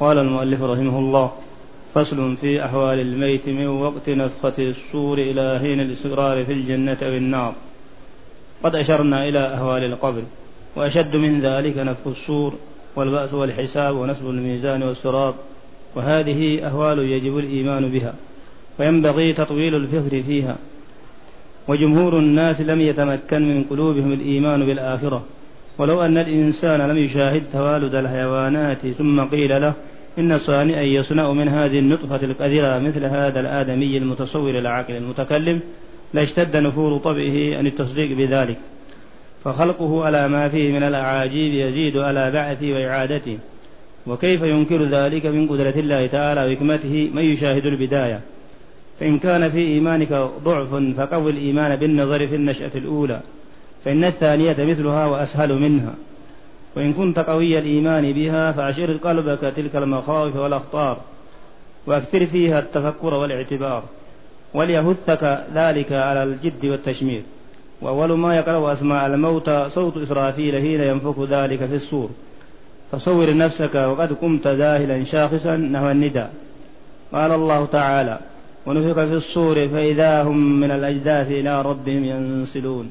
قال 0.00 0.18
المؤلف 0.18 0.62
رحمه 0.62 0.98
الله 0.98 1.32
فصل 1.94 2.36
في 2.36 2.64
أحوال 2.64 3.00
الميت 3.00 3.48
من 3.48 3.66
وقت 3.66 4.08
نفخة 4.08 4.58
الصور 4.58 5.18
إلى 5.18 5.58
حين 5.60 5.80
الاستقرار 5.80 6.44
في 6.44 6.52
الجنة 6.52 6.98
أو 7.02 7.08
النار. 7.08 7.54
قد 8.64 8.74
أشرنا 8.74 9.28
إلى 9.28 9.38
أهوال 9.38 9.84
القبر 9.84 10.22
وأشد 10.76 11.16
من 11.16 11.40
ذلك 11.40 11.78
نفخ 11.78 12.06
الصور 12.06 12.54
والبأس 12.96 13.34
والحساب 13.34 13.96
ونسب 13.96 14.30
الميزان 14.30 14.82
والصراط 14.82 15.34
وهذه 15.94 16.66
أهوال 16.66 16.98
يجب 16.98 17.38
الإيمان 17.38 17.88
بها 17.90 18.14
وينبغي 18.78 19.32
تطويل 19.32 19.74
الفكر 19.74 20.22
فيها. 20.22 20.56
وجمهور 21.68 22.18
الناس 22.18 22.60
لم 22.60 22.80
يتمكن 22.80 23.42
من 23.48 23.64
قلوبهم 23.70 24.12
الإيمان 24.12 24.66
بالآخرة. 24.66 25.22
ولو 25.78 26.02
أن 26.02 26.18
الإنسان 26.18 26.80
لم 26.80 26.98
يشاهد 26.98 27.42
توالد 27.52 27.94
الحيوانات 27.94 28.86
ثم 28.86 29.24
قيل 29.24 29.60
له 29.60 29.74
إن 30.18 30.38
صانئا 30.38 30.82
يصنع 30.82 31.32
من 31.32 31.48
هذه 31.48 31.78
النطفة 31.78 32.24
القذرة 32.24 32.78
مثل 32.78 33.04
هذا 33.04 33.40
الآدمي 33.40 33.96
المتصور 33.96 34.58
العاقل 34.58 34.96
المتكلم 34.96 35.60
لاشتد 36.14 36.56
نفور 36.56 36.98
طبعه 36.98 37.56
عن 37.56 37.66
التصديق 37.66 38.16
بذلك. 38.16 38.56
فخلقه 39.44 40.04
على 40.04 40.28
ما 40.28 40.48
فيه 40.48 40.72
من 40.72 40.82
الأعاجيب 40.82 41.54
يزيد 41.54 41.96
على 41.96 42.30
بعثه 42.30 42.72
وإعادته. 42.72 43.38
وكيف 44.06 44.42
ينكر 44.42 44.82
ذلك 44.82 45.26
من 45.26 45.48
قدرة 45.48 45.74
الله 45.76 46.06
تعالى 46.06 46.46
وحكمته 46.46 47.10
من 47.14 47.22
يشاهد 47.22 47.66
البداية؟ 47.66 48.20
فإن 49.00 49.18
كان 49.18 49.50
في 49.50 49.58
إيمانك 49.58 50.12
ضعف 50.44 50.74
فقوي 50.96 51.30
الإيمان 51.30 51.76
بالنظر 51.76 52.26
في 52.26 52.34
النشأة 52.34 52.70
الأولى. 52.74 53.20
فإن 53.84 54.04
الثانية 54.04 54.56
مثلها 54.58 55.06
وأسهل 55.06 55.52
منها. 55.52 55.94
وإن 56.76 56.92
كنت 56.92 57.18
قوي 57.18 57.58
الإيمان 57.58 58.12
بها 58.12 58.52
فأشر 58.52 58.96
قلبك 58.96 59.40
تلك 59.56 59.76
المخاوف 59.76 60.36
والأخطار 60.36 60.98
وأكثر 61.86 62.26
فيها 62.26 62.58
التفكر 62.58 63.14
والاعتبار 63.14 63.82
وليهثك 64.54 65.44
ذلك 65.54 65.92
على 65.92 66.22
الجد 66.22 66.66
والتشمير. 66.66 67.22
وأول 67.82 68.12
ما 68.12 68.36
يقرأ 68.36 68.72
أسماء 68.72 69.06
الموت 69.06 69.50
صوت 69.50 69.96
إسرافيل 69.96 70.54
حين 70.60 70.80
ينفخ 70.80 71.20
ذلك 71.20 71.58
في 71.66 71.74
السور 71.74 72.10
فصور 72.92 73.36
نفسك 73.36 73.74
وقد 73.74 74.12
قمت 74.12 74.46
ذاهلا 74.46 75.04
شاخصا 75.04 75.56
نحو 75.56 75.90
النداء. 75.90 76.32
قال 77.12 77.32
الله 77.32 77.66
تعالى 77.66 78.18
ونفخ 78.66 78.94
في 78.94 79.14
الصور 79.14 79.68
فإذا 79.68 80.22
هم 80.22 80.60
من 80.60 80.70
الأجداث 80.70 81.30
إلى 81.30 81.62
ربهم 81.62 82.04
ينسلون. 82.04 82.90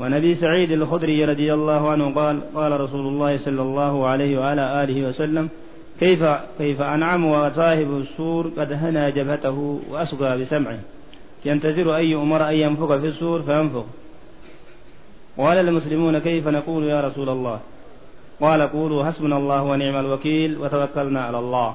ونبي 0.00 0.34
سعيد 0.34 0.70
الخدري 0.72 1.24
رضي 1.24 1.54
الله 1.54 1.90
عنه 1.90 2.14
قال 2.14 2.54
قال 2.54 2.80
رسول 2.80 3.06
الله 3.06 3.38
صلى 3.38 3.62
الله 3.62 4.06
عليه 4.06 4.38
وعلى 4.38 4.84
آله 4.84 5.08
وسلم 5.08 5.48
كيف 6.00 6.24
كيف 6.58 6.82
أنعم 6.82 7.24
وصاحب 7.24 7.90
السور 8.02 8.50
قد 8.58 8.72
هنى 8.72 9.12
جبهته 9.12 9.80
وأسقى 9.90 10.38
بسمعه؟ 10.38 10.78
ينتظر 11.44 11.96
أي 11.96 12.14
أمر 12.14 12.48
أن 12.48 12.54
ينفخ 12.54 12.96
في 12.96 13.06
السور 13.06 13.42
فينفخ. 13.42 13.84
قال 15.38 15.58
المسلمون 15.58 16.18
كيف 16.18 16.48
نقول 16.48 16.84
يا 16.84 17.00
رسول 17.00 17.28
الله؟ 17.28 17.60
قال 18.40 18.62
قولوا 18.62 19.04
حسبنا 19.04 19.36
الله 19.36 19.62
ونعم 19.62 19.96
الوكيل 20.04 20.58
وتوكلنا 20.58 21.20
على 21.20 21.38
الله. 21.38 21.74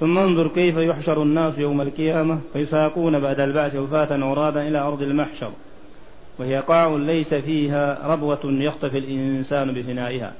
ثم 0.00 0.18
انظر 0.18 0.48
كيف 0.48 0.76
يحشر 0.76 1.22
الناس 1.22 1.58
يوم 1.58 1.80
القيامة 1.80 2.38
فيساقون 2.52 3.20
بعد 3.20 3.40
البعث 3.40 3.76
وفاة 3.76 4.24
عرادا 4.24 4.68
إلى 4.68 4.78
أرض 4.78 5.02
المحشر. 5.02 5.50
وهي 6.38 6.60
قاع 6.60 6.96
ليس 6.96 7.34
فيها 7.34 8.06
ربوة 8.06 8.40
يختفي 8.44 8.98
الإنسان 8.98 9.74
بفنائها. 9.74 10.32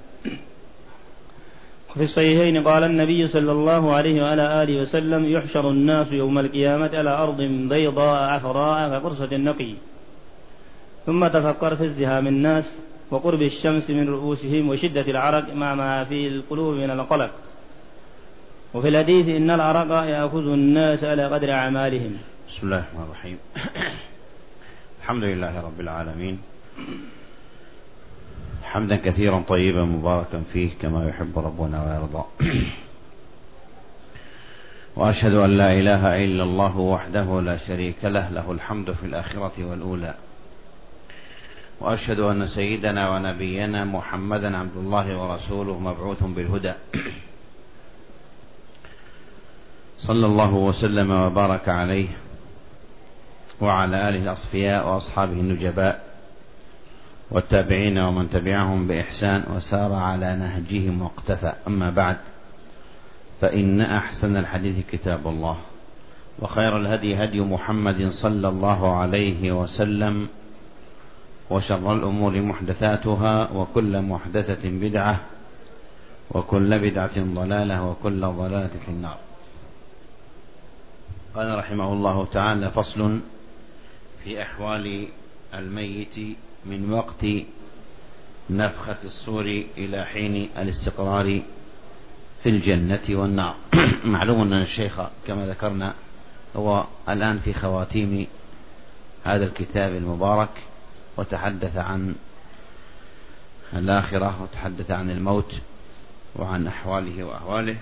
في 1.95 2.05
الصحيحين 2.05 2.69
قال 2.69 2.85
النبي 2.85 3.29
صلى 3.29 3.53
الله 3.53 3.95
عليه 3.95 4.23
وعلى 4.23 4.63
آله 4.63 4.83
وسلم 4.83 5.25
يحشر 5.25 5.71
الناس 5.71 6.13
يوم 6.13 6.39
القيامة 6.39 6.91
على 6.95 7.11
أرض 7.11 7.41
بيضاء 7.43 8.23
عفراء 8.23 8.91
كقرصة 8.91 9.29
النقي. 9.33 9.75
ثم 11.07 11.27
تفكر 11.27 11.77
في 11.77 11.85
ازدهام 11.85 12.27
الناس 12.27 12.65
وقرب 13.11 13.43
الشمس 13.43 13.91
من 13.91 14.09
رؤوسهم 14.09 14.69
وشدة 14.69 15.07
العرق 15.09 15.55
مع 15.55 15.75
ما 15.75 16.05
في 16.05 16.29
القلوب 16.29 16.75
من 16.75 16.91
القلق. 16.91 17.31
وفي 18.75 18.89
الحديث 18.89 19.29
إن 19.29 19.51
العرق 19.51 20.05
يأخذ 20.05 20.53
الناس 20.53 21.05
على 21.05 21.27
قدر 21.27 21.53
أعمالهم. 21.53 22.17
بسم 22.49 22.67
الله 22.67 22.79
الرحمن 22.79 23.05
الرحيم. 23.05 23.39
الحمد 25.03 25.25
لله 25.25 25.61
رب 25.61 25.81
العالمين. 25.81 26.39
حمدا 28.63 28.97
كثيرا 28.97 29.43
طيبا 29.49 29.85
مباركا 29.85 30.43
فيه 30.53 30.71
كما 30.83 31.09
يحب 31.09 31.39
ربنا 31.39 31.79
ويرضى. 31.85 32.25
وأشهد 34.97 35.35
أن 35.35 35.51
لا 35.59 35.73
إله 35.73 36.25
إلا 36.25 36.43
الله 36.43 36.79
وحده 36.79 37.41
لا 37.41 37.57
شريك 37.67 38.05
له 38.05 38.29
له 38.31 38.53
الحمد 38.53 38.93
في 38.93 39.07
الآخرة 39.07 39.53
والأولى. 39.59 40.15
وأشهد 41.81 42.21
أن 42.21 42.49
سيدنا 42.49 43.11
ونبينا 43.11 43.85
محمدا 43.85 44.57
عبد 44.57 44.77
الله 44.77 45.07
ورسوله 45.19 45.79
مبعوث 45.79 46.23
بالهدى. 46.23 46.75
صلى 49.99 50.27
الله 50.27 50.55
وسلم 50.55 51.11
وبارك 51.11 51.69
عليه. 51.69 52.09
وعلى 53.63 54.09
آله 54.09 54.19
الأصفياء 54.19 54.89
وأصحابه 54.89 55.33
النجباء 55.33 56.05
والتابعين 57.31 57.99
ومن 57.99 58.31
تبعهم 58.31 58.89
بإحسان 58.89 59.45
وسار 59.57 59.93
على 59.93 60.37
نهجهم 60.37 61.03
واقتفى. 61.03 61.53
أما 61.67 61.91
بعد 61.91 62.17
فإن 63.41 63.81
أحسن 63.81 64.37
الحديث 64.37 64.87
كتاب 64.87 65.27
الله 65.27 65.57
وخير 66.39 66.77
الهدي 66.77 67.25
هدي 67.25 67.41
محمد 67.41 68.11
صلى 68.23 68.49
الله 68.49 68.97
عليه 68.97 69.53
وسلم 69.53 70.29
وشر 71.51 71.93
الأمور 71.93 72.41
محدثاتها 72.41 73.49
وكل 73.53 74.03
محدثة 74.03 74.65
بدعة 74.65 75.17
وكل 76.31 76.79
بدعة 76.79 77.17
ضلالة 77.17 77.87
وكل 77.87 78.21
ضلالة 78.21 78.71
في 78.87 78.89
النار. 78.89 79.17
قال 81.35 81.59
رحمه 81.59 81.93
الله 81.93 82.27
تعالى 82.27 82.71
فصل 82.71 83.21
في 84.25 84.43
أحوال 84.43 85.09
الميت 85.55 86.37
من 86.67 86.93
وقت 86.93 87.27
نفخة 88.51 88.97
الصور 89.05 89.65
إلى 89.79 90.05
حين 90.05 90.49
الاستقرار 90.59 91.43
في 92.43 92.49
الجنة 92.49 93.03
والنار. 93.11 93.55
معلوم 94.05 94.41
أن 94.41 94.63
الشيخ 94.63 95.01
كما 95.27 95.47
ذكرنا 95.47 95.95
هو 96.57 96.85
الآن 97.09 97.39
في 97.39 97.55
خواتيم 97.55 98.27
هذا 99.25 99.45
الكتاب 99.45 99.93
المبارك 99.97 100.63
وتحدث 101.17 101.77
عن 101.77 102.15
الآخرة 103.73 104.43
وتحدث 104.43 104.91
عن 104.91 105.11
الموت 105.11 105.55
وعن 106.37 106.67
أحواله 106.67 107.25
وأهواله 107.25 107.77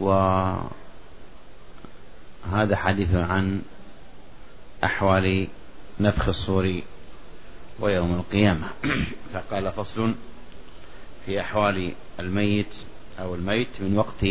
وهذا 0.00 0.66
حديث 2.76 3.14
عن 3.14 3.62
أحوال 4.86 5.48
نفخ 6.00 6.28
الصور 6.28 6.80
ويوم 7.80 8.14
القيامة. 8.14 8.68
فقال 9.32 9.72
فصل 9.72 10.14
في 11.26 11.40
أحوال 11.40 11.92
الميت 12.20 12.74
أو 13.20 13.34
الميت 13.34 13.68
من 13.80 13.98
وقت 13.98 14.26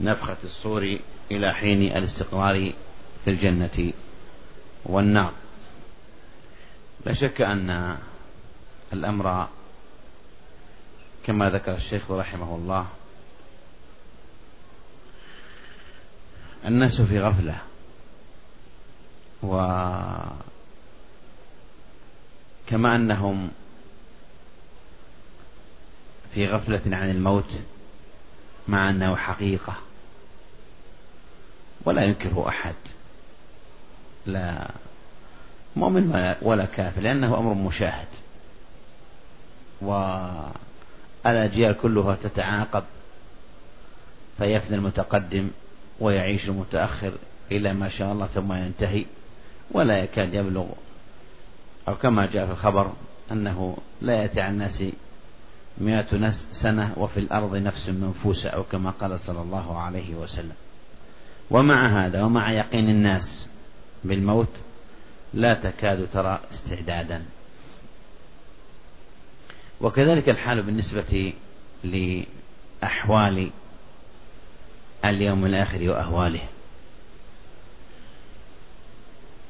نفخة 0.00 0.36
الصور 0.44 0.98
إلى 1.30 1.54
حين 1.54 1.82
الاستقرار 1.82 2.72
في 3.24 3.30
الجنة 3.30 3.92
والنار. 4.84 5.32
لا 7.06 7.14
شك 7.14 7.40
أن 7.40 7.96
الأمر 8.92 9.48
كما 11.26 11.50
ذكر 11.50 11.74
الشيخ 11.74 12.10
رحمه 12.10 12.56
الله 12.56 12.86
الناس 16.64 17.00
في 17.00 17.20
غفلة. 17.20 17.58
وكما 19.42 20.36
أنهم 22.72 23.50
في 26.34 26.48
غفلة 26.48 26.82
عن 26.86 27.10
الموت 27.10 27.50
مع 28.68 28.90
أنه 28.90 29.16
حقيقة 29.16 29.74
ولا 31.84 32.02
ينكره 32.02 32.48
أحد. 32.48 32.74
لا 34.26 34.70
مؤمن 35.76 36.34
ولا 36.42 36.64
كافر 36.64 37.00
لأنه 37.00 37.38
أمر 37.38 37.54
مشاهد. 37.54 38.08
والأجيال 41.24 41.76
كلها 41.82 42.16
تتعاقب 42.22 42.84
فيفنى 44.38 44.76
المتقدم 44.76 45.50
ويعيش 46.00 46.44
المتأخر 46.44 47.12
إلى 47.52 47.72
ما 47.72 47.88
شاء 47.88 48.12
الله 48.12 48.26
ثم 48.26 48.52
ينتهي. 48.52 49.06
ولا 49.70 49.98
يكاد 49.98 50.34
يبلغ. 50.34 50.66
أو 51.88 51.94
كما 51.94 52.26
جاء 52.26 52.46
في 52.46 52.52
الخبر 52.52 52.92
أنه 53.32 53.76
لا 54.00 54.22
يأتي 54.22 54.40
على 54.40 54.52
الناس 54.52 54.82
مئة 55.78 56.34
سنة 56.62 56.92
وفي 56.96 57.20
الأرض 57.20 57.56
نفس 57.56 57.88
منفوسة 57.88 58.48
أو 58.48 58.62
كما 58.62 58.90
قال 58.90 59.20
صلى 59.20 59.42
الله 59.42 59.78
عليه 59.78 60.14
وسلم. 60.14 60.54
ومع 61.50 62.06
هذا 62.06 62.22
ومع 62.22 62.52
يقين 62.52 62.90
الناس 62.90 63.46
بالموت 64.04 64.48
لا 65.34 65.54
تكاد 65.54 66.08
ترى 66.12 66.40
استعدادا. 66.54 67.22
وكذلك 69.80 70.28
الحال 70.28 70.62
بالنسبة 70.62 71.32
لأحوال 71.84 73.50
اليوم 75.04 75.46
الآخر 75.46 75.90
وأهواله. 75.90 76.42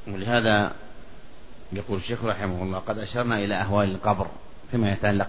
ولهذا 0.06 0.72
يقول 1.72 1.98
الشيخ 1.98 2.24
رحمه 2.24 2.62
الله 2.62 2.78
قد 2.78 2.98
أشرنا 2.98 3.38
إلى 3.38 3.54
أهوال 3.54 3.90
القبر 3.90 4.26
فيما 4.70 4.92
يتعلق 4.92 5.28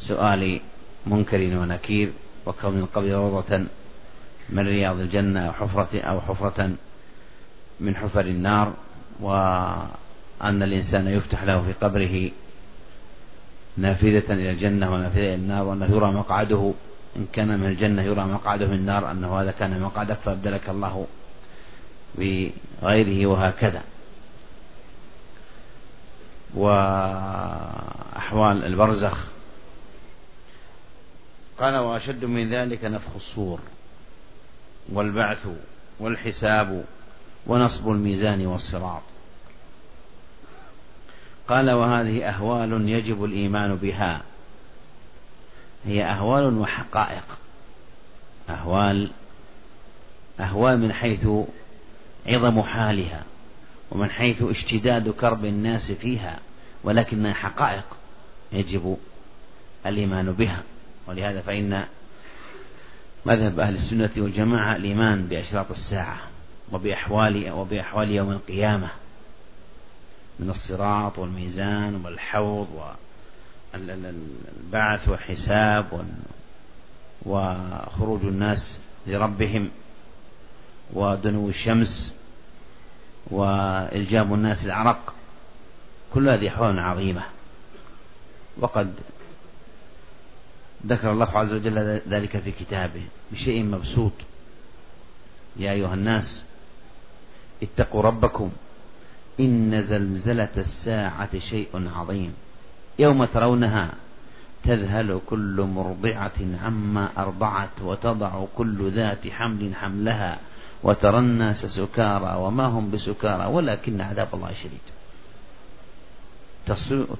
بسؤال 0.00 0.60
منكر 1.06 1.58
ونكير 1.58 2.12
وكون 2.46 2.78
القبر 2.78 3.10
روضة 3.10 3.64
من 4.48 4.66
رياض 4.66 5.00
الجنة 5.00 5.46
أو 5.46 5.52
حفرة 5.52 6.00
أو 6.00 6.20
حفرة 6.20 6.70
من 7.80 7.96
حفر 7.96 8.20
النار 8.20 8.72
وأن 9.20 10.62
الإنسان 10.62 11.06
يفتح 11.08 11.42
له 11.42 11.62
في 11.62 11.72
قبره 11.72 12.30
نافذة 13.76 14.32
إلى 14.32 14.50
الجنة 14.50 14.92
ونافذة 14.92 15.18
إلى 15.18 15.34
النار 15.34 15.64
وأنه 15.64 15.86
يرى 15.86 16.12
مقعده. 16.12 16.72
إن 17.16 17.26
كان 17.32 17.58
من 17.58 17.66
الجنة 17.66 18.02
يرى 18.02 18.24
مقعده 18.24 18.66
من 18.66 18.74
النار 18.74 19.10
أنه 19.10 19.40
هذا 19.40 19.50
كان 19.50 19.80
مقعدك 19.80 20.16
فأبدلك 20.24 20.68
الله. 20.68 21.06
بغيره 22.14 23.26
وهكذا. 23.26 23.82
وأحوال 26.54 27.64
البرزخ. 28.64 29.18
قال 31.58 31.76
وأشد 31.76 32.24
من 32.24 32.50
ذلك 32.54 32.84
نفخ 32.84 33.16
الصور 33.16 33.60
والبعث 34.92 35.46
والحساب 36.00 36.84
ونصب 37.46 37.88
الميزان 37.88 38.46
والصراط. 38.46 39.02
قال 41.48 41.70
وهذه 41.70 42.28
أهوال 42.28 42.88
يجب 42.88 43.24
الإيمان 43.24 43.76
بها. 43.76 44.22
هي 45.84 46.04
أهوال 46.04 46.58
وحقائق. 46.58 47.24
أهوال 48.50 49.10
أهوال 50.40 50.78
من 50.78 50.92
حيث 50.92 51.26
عظم 52.28 52.62
حالها 52.62 53.22
ومن 53.90 54.10
حيث 54.10 54.42
اشتداد 54.42 55.10
كرب 55.10 55.44
الناس 55.44 55.92
فيها 55.92 56.38
ولكنها 56.84 57.34
حقائق 57.34 57.84
يجب 58.52 58.96
الإيمان 59.86 60.32
بها. 60.32 60.62
ولهذا 61.06 61.40
فإن 61.40 61.84
مذهب 63.26 63.60
أهل 63.60 63.76
السنة 63.76 64.10
والجماعة 64.16 64.76
الإيمان 64.76 65.26
بأشراط 65.26 65.70
الساعة 65.70 66.18
وبأحوال 66.72 67.50
وبأحوال 67.50 68.10
يوم 68.10 68.30
القيامة 68.30 68.88
من 70.40 70.50
الصراط 70.50 71.18
والميزان 71.18 72.00
والحوض 72.04 72.94
والبعث 73.74 75.08
والحساب 75.08 76.06
وخروج 77.22 78.20
الناس 78.24 78.78
لربهم 79.06 79.70
ودنو 80.92 81.48
الشمس 81.48 82.14
وإلجام 83.30 84.34
الناس 84.34 84.64
العرق. 84.64 85.14
كل 86.14 86.28
هذه 86.28 86.48
أحوال 86.48 86.78
عظيمة. 86.78 87.22
وقد 88.60 88.94
ذكر 90.86 91.12
الله 91.12 91.38
عز 91.38 91.52
وجل 91.52 92.00
ذلك 92.08 92.38
في 92.38 92.50
كتابه 92.50 93.02
بشيء 93.32 93.64
مبسوط. 93.64 94.12
يا 95.56 95.72
أيها 95.72 95.94
الناس 95.94 96.42
اتقوا 97.62 98.02
ربكم. 98.02 98.50
إن 99.40 99.86
زلزلة 99.88 100.48
الساعة 100.56 101.38
شيء 101.38 101.88
عظيم. 101.96 102.34
يوم 102.98 103.24
ترونها 103.24 103.90
تذهل 104.64 105.20
كل 105.26 105.68
مرضعة 105.74 106.40
عما 106.64 107.08
أرضعت 107.18 107.82
وتضع 107.82 108.44
كل 108.56 108.90
ذات 108.92 109.28
حمل 109.28 109.74
حملها. 109.74 110.38
وترى 110.82 111.18
الناس 111.18 111.66
سكارى 111.66 112.36
وما 112.36 112.66
هم 112.66 112.90
بسكارى 112.90 113.46
ولكن 113.46 114.00
عذاب 114.00 114.28
الله 114.34 114.52
شديد. 114.62 114.80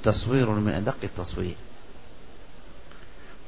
تصوير 0.04 0.50
من 0.50 0.72
أدق 0.72 0.96
التصوير. 1.04 1.54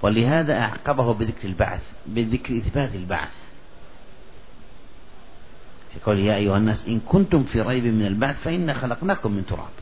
ولهذا 0.03 0.61
أعقبه 0.61 1.15
بذكر 1.15 1.49
البعث 1.49 1.83
بذكر 2.07 2.59
إثبات 2.59 2.95
البعث. 2.95 3.33
في 5.93 6.01
قول 6.07 6.19
يا 6.19 6.35
أيها 6.37 6.57
الناس 6.57 6.79
إن 6.89 7.01
كنتم 7.01 7.45
في 7.45 7.61
ريب 7.61 7.85
من 7.85 8.07
البعث 8.07 8.37
فإنا 8.45 8.75
خلقناكم 8.75 9.33
من 9.33 9.47
تراب. 9.47 9.75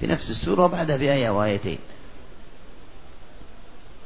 في 0.00 0.06
نفس 0.06 0.30
السورة 0.30 0.64
وبعدها 0.64 0.96
بآية 0.96 1.30
وآيتين. 1.30 1.78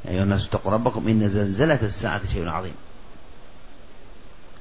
يا 0.05 0.11
أيها 0.11 0.23
الناس 0.23 0.47
اتقوا 0.47 0.71
ربكم 0.71 1.07
إن 1.07 1.29
زلزلة 1.29 1.79
الساعة 1.81 2.33
شيء 2.33 2.49
عظيم. 2.49 2.75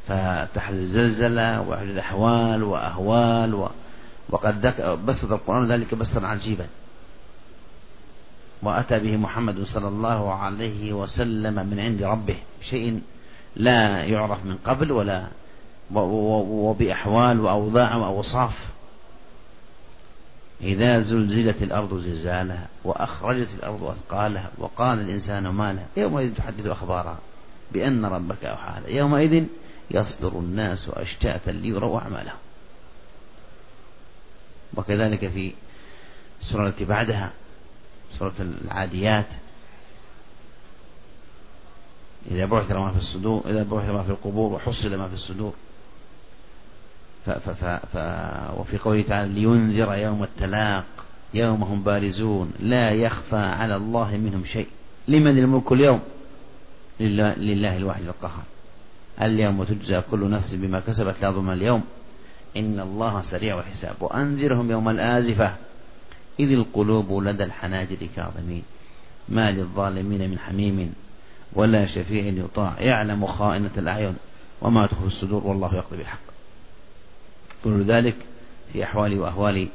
فتحل 0.09 0.75
الزلزلة 0.75 1.61
وحدث 1.61 1.97
أحوال 1.97 2.63
وأهوال 2.63 3.55
و... 3.55 3.69
وقد 4.31 4.61
بسط 5.07 5.33
القرآن 5.33 5.73
ذلك 5.73 5.95
بسطا 5.95 6.27
عجيبا. 6.27 6.67
وأتى 8.63 8.99
به 8.99 9.17
محمد 9.17 9.65
صلى 9.65 9.89
الله 9.89 10.33
عليه 10.33 10.93
وسلم 10.93 11.55
من 11.55 11.81
عند 11.81 12.03
ربه 12.03 12.37
شيء 12.71 13.01
لا 13.57 14.05
يعرف 14.05 14.45
من 14.45 14.59
قبل 14.65 14.93
ولا 14.93 15.25
وبأحوال 15.95 17.41
وأوضاع 17.41 17.97
وأوصاف. 17.97 18.53
إذا 20.61 21.03
زلزلت 21.03 21.63
الأرض 21.63 21.95
زلزالها 21.95 22.69
وأخرجت 22.85 23.49
الأرض 23.59 23.85
أثقالها 23.85 24.51
وقال 24.59 25.01
الإنسان 25.01 25.49
ما 25.49 25.73
لها 25.73 25.87
يومئذ 25.97 26.35
تحدث 26.35 26.67
أخبارها 26.67 27.19
بأن 27.73 28.05
ربك 28.05 28.45
أوحى 28.45 28.97
يومئذ 28.97 29.45
يصدر 29.90 30.38
الناس 30.38 30.88
أشتاتا 30.88 31.50
ليروا 31.50 32.00
أعمالهم. 32.00 32.38
وكذلك 34.75 35.29
في 35.29 35.52
السورة 36.43 36.69
التي 36.69 36.85
بعدها 36.85 37.32
سورة 38.19 38.35
العاديات 38.40 39.26
إذا 42.30 42.45
بعث 42.45 42.71
ما 42.71 42.90
في 42.90 42.99
الصدور 42.99 43.42
إذا 43.47 43.62
بعث 43.62 43.90
ما 43.90 44.02
في 44.02 44.11
القبور 44.11 44.52
وحصل 44.52 44.97
ما 44.97 45.09
في 45.09 45.14
الصدور. 45.14 45.52
ف 47.26 47.30
ف 47.30 47.64
ف 47.64 47.97
وفي 48.59 48.78
قوله 48.78 49.02
تعالى 49.02 49.33
لينذر 49.33 49.95
يوم 49.95 50.23
التلاق 50.23 50.85
يوم 51.35 51.62
هم 51.62 51.83
بارزون 51.83 52.52
لا 52.61 52.90
يخفى 52.90 53.37
على 53.37 53.76
الله 53.76 54.16
منهم 54.16 54.45
شيء. 54.45 54.68
لمن 55.09 55.38
الملك 55.38 55.73
اليوم؟ 55.73 56.00
لله 57.00 57.76
الواحد 57.76 58.02
القهار. 58.02 58.45
اليوم 59.23 59.65
تجزى 59.65 60.03
كل 60.11 60.31
نفس 60.31 60.49
بما 60.53 60.81
كسبت 60.81 61.15
لا 61.23 61.31
ظلم 61.31 61.51
اليوم. 61.51 61.85
إن 62.57 62.81
الله 62.81 63.23
سريع 63.31 63.59
الحساب. 63.59 63.95
وأنذرهم 64.01 64.71
يوم 64.71 64.89
الآزفة. 64.89 65.55
إذ 66.41 66.53
القلوب 66.53 67.23
لدى 67.23 67.45
الحناجر 67.45 67.97
كاظمين. 68.17 68.63
ما 69.29 69.51
للظالمين 69.51 70.31
من 70.31 70.39
حميم 70.39 70.95
ولا 71.53 71.87
شفيع 71.87 72.25
يطاع. 72.25 72.81
يعلم 72.81 73.27
خائنة 73.27 73.71
الأعين. 73.77 74.17
وما 74.63 74.87
تخفي 74.87 75.07
الصدور 75.07 75.47
والله 75.47 75.75
يقضي 75.75 75.97
بالحق. 75.97 76.29
كل 77.65 77.83
ذلك 77.85 78.17
في 78.73 78.85
أحوال 78.85 79.21
وأهوال 79.21 79.69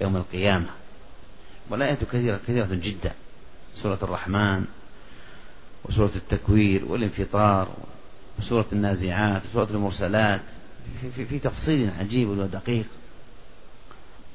يوم 0.00 0.16
القيامة. 0.16 0.70
والآيات 1.70 2.04
كثيرة 2.04 2.36
كثيرة 2.36 2.68
جدا. 2.74 3.12
سورة 3.82 3.98
الرحمن 4.02 4.64
وسورة 5.84 6.12
التكوير 6.16 6.84
والانفطار 6.84 7.68
وسورة 8.40 8.66
النازعات 8.72 9.42
وسورة 9.50 9.68
المرسلات. 9.70 10.40
في, 11.00 11.10
في, 11.10 11.24
في 11.24 11.38
تفصيل 11.38 11.90
عجيب 12.00 12.28
ودقيق 12.28 12.86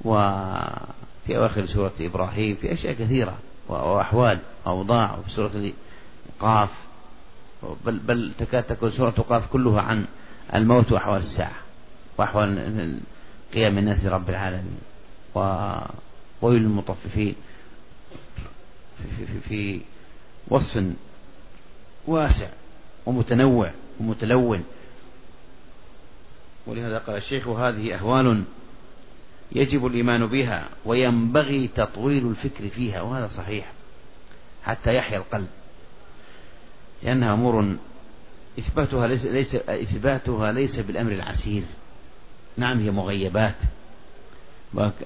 وفي 0.01 1.37
أواخر 1.37 1.65
سورة 1.65 1.93
إبراهيم 1.99 2.55
في 2.55 2.73
أشياء 2.73 2.93
كثيرة 2.93 3.37
وأحوال 3.67 4.39
أوضاع 4.67 5.17
وفي 5.17 5.31
سورة 5.31 5.71
قاف. 6.39 6.69
بل, 7.85 7.99
بل 7.99 8.31
تكاد 8.39 8.63
تكون 8.63 8.91
سورة 8.91 9.11
قاف 9.11 9.47
كلها 9.51 9.81
عن 9.81 10.05
الموت 10.55 10.91
وأحوال 10.91 11.21
الساعة 11.21 11.55
وأحوال 12.17 12.99
قيام 13.53 13.77
الناس 13.77 14.05
رب 14.05 14.29
العالمين 14.29 14.79
وويل 15.35 16.61
المطففين 16.61 17.35
في, 18.97 19.25
في, 19.25 19.39
في 19.49 19.81
وصف 20.47 20.83
واسع 22.07 22.49
ومتنوع. 23.05 23.71
ومتلون. 23.99 24.63
ولهذا 26.67 26.97
قال 26.97 27.17
الشيخ 27.17 27.47
هذه 27.47 27.95
أهوال 27.95 28.43
يجب 29.51 29.85
الإيمان 29.85 30.25
بها 30.25 30.69
وينبغي 30.85 31.69
تطويل 31.75 32.27
الفكر 32.27 32.69
فيها 32.69 33.01
وهذا 33.01 33.29
صحيح 33.37 33.71
حتى 34.63 34.95
يحيا 34.95 35.17
القلب 35.17 35.47
لأنها 37.03 37.33
أمور 37.33 37.75
إثباتها 38.59 39.07
ليس, 39.07 39.25
ليس 39.25 39.55
إثباتها 39.55 40.51
ليس 40.51 40.75
بالأمر 40.75 41.11
العسير. 41.11 41.63
نعم 42.57 42.79
هي 42.79 42.91
مغيبات 42.91 43.55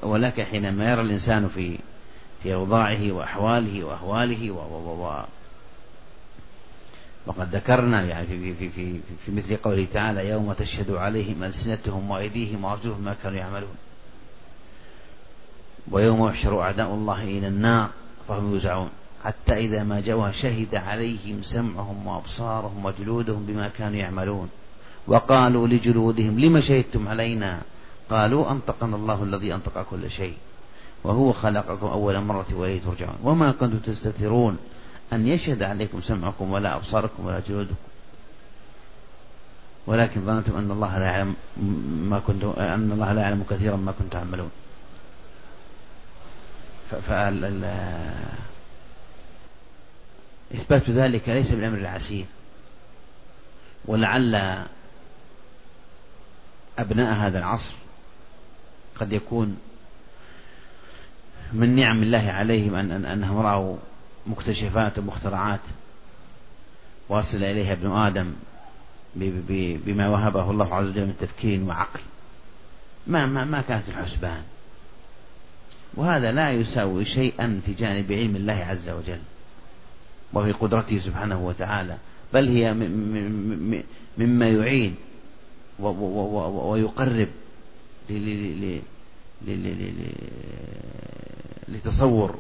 ولكن 0.04 0.44
حينما 0.44 0.92
يرى 0.92 1.02
الإنسان 1.02 1.48
في 1.48 1.80
في 2.44 2.54
أوضاعه 2.54 3.12
وأحواله 3.12 3.84
وأهواله 3.84 4.52
و 4.52 5.24
وقد 7.26 7.56
ذكرنا 7.56 8.02
يعني 8.02 8.28
في, 8.28 8.54
في, 8.54 8.70
في, 8.70 9.00
في 9.26 9.32
مثل 9.32 9.58
قوله 9.58 9.88
تعالى 9.94 10.30
يوم 10.30 10.54
تشهد 10.54 10.92
عليهم 10.92 11.44
ألسنتهم 11.44 12.12
وأيديهم 12.12 12.64
وأرجلهم 12.64 13.02
ما 13.02 13.16
كانوا 13.24 13.38
يعملون. 13.38 13.76
ويوم 15.92 16.28
يحشر 16.28 16.62
أعداء 16.62 16.88
الله 16.88 17.24
إلى 17.24 17.48
النار 17.48 17.90
فهم 18.28 18.54
يوزعون. 18.54 18.90
حتى 19.24 19.54
إذا 19.58 19.84
ما 19.84 20.00
جاءوها 20.00 20.32
شهد 20.32 20.76
عليهم 20.76 21.44
سمعهم 21.44 22.08
وأبصارهم 22.08 22.86
وجلودهم 22.86 23.46
بما 23.46 23.68
كانوا 23.68 23.98
يعملون. 23.98 24.50
وقالوا 25.08 25.68
لجلودهم 25.68 26.40
لم 26.40 26.62
شهدتم 26.62 27.08
علينا؟ 27.08 27.62
قالوا 28.10 28.52
أنطقنا 28.52 28.96
الله 28.96 29.24
الذي 29.24 29.54
أنطق 29.54 29.86
كل 29.90 30.12
شيء. 30.12 30.34
وهو 31.04 31.34
خلقكم 31.34 31.88
أول 31.88 32.20
مرة 32.22 32.46
وإليه 32.54 32.80
ترجعون. 32.82 33.18
وما 33.24 33.52
كنتم 33.52 33.78
تستترون. 33.78 34.58
أن 35.14 35.28
يشهد 35.28 35.64
عليكم 35.64 36.02
سمعكم 36.02 36.52
ولا 36.52 36.76
أبصاركم 36.76 37.26
ولا 37.26 37.40
جلودكم. 37.40 37.76
ولكن 39.88 40.26
ظننتم 40.26 40.58
أن 40.58 40.72
الله 40.72 40.98
لا 40.98 41.06
يعلم 41.06 41.36
ما 42.10 42.20
كنتم 42.20 42.50
أن 42.50 42.92
الله 42.92 43.14
لا 43.14 43.22
يعلم 43.22 43.44
كثيرا 43.50 43.76
ما 43.76 43.92
كنتم 43.92 44.10
تعملون. 44.10 44.52
فال 47.08 47.64
إثبات 50.54 50.90
ذلك 50.90 51.30
ليس 51.30 51.48
بالأمر 51.48 51.78
العسير. 51.78 52.26
ولعل 53.86 54.66
أبناء 56.80 57.14
هذا 57.16 57.40
العصر 57.40 57.74
قد 59.00 59.14
يكون 59.14 59.58
من 61.54 61.76
نعم 61.76 62.04
الله 62.04 62.32
عليهم 62.32 62.76
أن 62.76 63.06
أنهم 63.06 63.38
رأوا 63.38 63.78
مكتشفات 64.28 64.98
ومخترعات 64.98 65.60
واصل 67.10 67.38
إليها 67.38 67.74
ابن 67.74 67.92
آدم 67.92 68.34
بما 69.86 70.10
وهبه 70.10 70.52
الله 70.52 70.76
عز 70.76 70.88
وجل 70.88 71.06
من 71.06 71.16
تفكير 71.20 71.64
وعقل. 71.64 72.00
ما 73.08 73.26
ما 73.26 73.46
ما 73.46 73.62
كانت 73.62 73.90
الحسبان. 73.90 74.42
وهذا 75.94 76.32
لا 76.32 76.52
يساوي 76.52 77.06
شيئا 77.06 77.62
في 77.66 77.74
جانب 77.74 78.12
علم 78.12 78.36
الله 78.36 78.54
عز 78.54 78.90
وجل 78.90 79.20
وفي 80.34 80.52
قدرته 80.52 81.00
سبحانه 81.00 81.48
وتعالى 81.48 81.98
بل 82.34 82.48
هي 82.48 82.74
مما 84.18 84.50
يعين 84.50 84.96
ويقرب 85.80 87.28
لتصور 91.68 92.40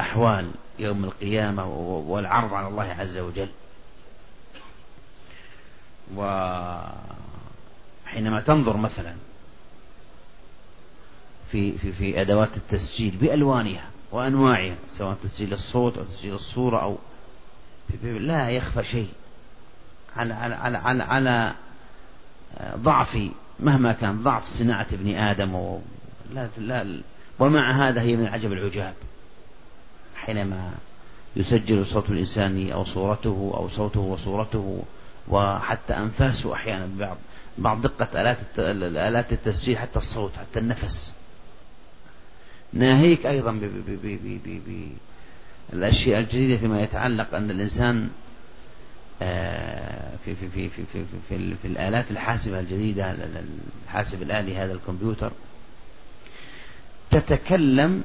أحوال 0.00 0.50
يوم 0.78 1.04
القيامة 1.04 1.66
والعرض 2.08 2.54
على 2.54 2.68
الله 2.68 2.96
عز 2.98 3.18
وجل. 3.18 3.48
وحينما 6.14 6.90
تنظر 8.40 8.76
مثلا 8.76 9.14
في 11.52 11.78
في 11.78 11.92
في 11.92 12.20
أدوات 12.20 12.56
التسجيل 12.56 13.16
بألوانها 13.16 13.84
وأنواعها 14.12 14.76
سواء 14.98 15.16
تسجيل 15.22 15.52
الصوت 15.52 15.98
أو 15.98 16.04
تسجيل 16.04 16.34
الصورة 16.34 16.82
أو 16.82 16.98
لا 18.02 18.50
يخفى 18.50 18.84
شيء 18.84 19.08
على 20.16 20.34
على 20.34 20.54
على 20.54 20.78
على, 20.78 21.02
على 21.02 21.52
ضعف 22.76 23.18
مهما 23.60 23.92
كان 23.92 24.22
ضعف 24.22 24.42
صناعة 24.58 24.86
ابن 24.92 25.14
آدم 25.14 25.54
و 25.54 25.80
لا 26.34 26.48
لا 26.58 27.00
ومع 27.38 27.88
هذا 27.88 28.00
هي 28.00 28.16
من 28.16 28.26
عجب 28.26 28.52
العجاب. 28.52 28.94
حينما 30.26 30.74
يسجل 31.36 31.86
صوت 31.86 32.10
الإنسان 32.10 32.70
أو 32.72 32.84
صورته 32.84 33.52
أو 33.56 33.68
صوته 33.68 34.00
وصورته 34.00 34.82
وحتى 35.28 35.96
أنفاسه 35.96 36.54
أحيانا 36.54 36.88
بعض 36.98 37.16
بعض 37.58 37.82
دقة 37.82 38.20
آلات 38.20 38.36
آلات 38.58 39.32
التسجيل 39.32 39.78
حتى 39.78 39.98
الصوت 39.98 40.32
حتى 40.32 40.58
النفس. 40.58 41.12
ناهيك 42.72 43.26
أيضا 43.26 43.60
بالأشياء 45.72 46.20
الجديدة 46.20 46.56
فيما 46.56 46.82
يتعلق 46.82 47.34
أن 47.34 47.50
الإنسان 47.50 48.08
في 50.24 50.34
في 50.34 50.48
في 50.54 50.68
في 50.68 50.82
في, 50.92 51.04
في, 51.28 51.54
في 51.62 51.68
الآلات 51.68 52.10
الحاسبة 52.10 52.60
الجديدة 52.60 53.16
الحاسب 53.84 54.22
الآلي 54.22 54.56
هذا 54.56 54.72
الكمبيوتر 54.72 55.32
تتكلم 57.10 58.04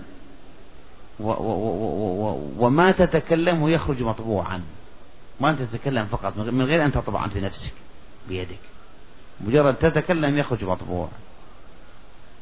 وما 2.57 2.91
تتكلم 2.91 3.67
يخرج 3.67 4.01
مطبوعا. 4.01 4.61
ما 5.41 5.55
تتكلم 5.55 6.05
فقط 6.05 6.37
من 6.37 6.61
غير 6.65 6.85
أن 6.85 6.91
تطبع 6.91 7.25
أنت 7.25 7.37
نفسك 7.37 7.73
بيدك. 8.29 8.59
مجرد 9.41 9.75
تتكلم 9.75 10.37
يخرج 10.37 10.63
مطبوع 10.63 11.09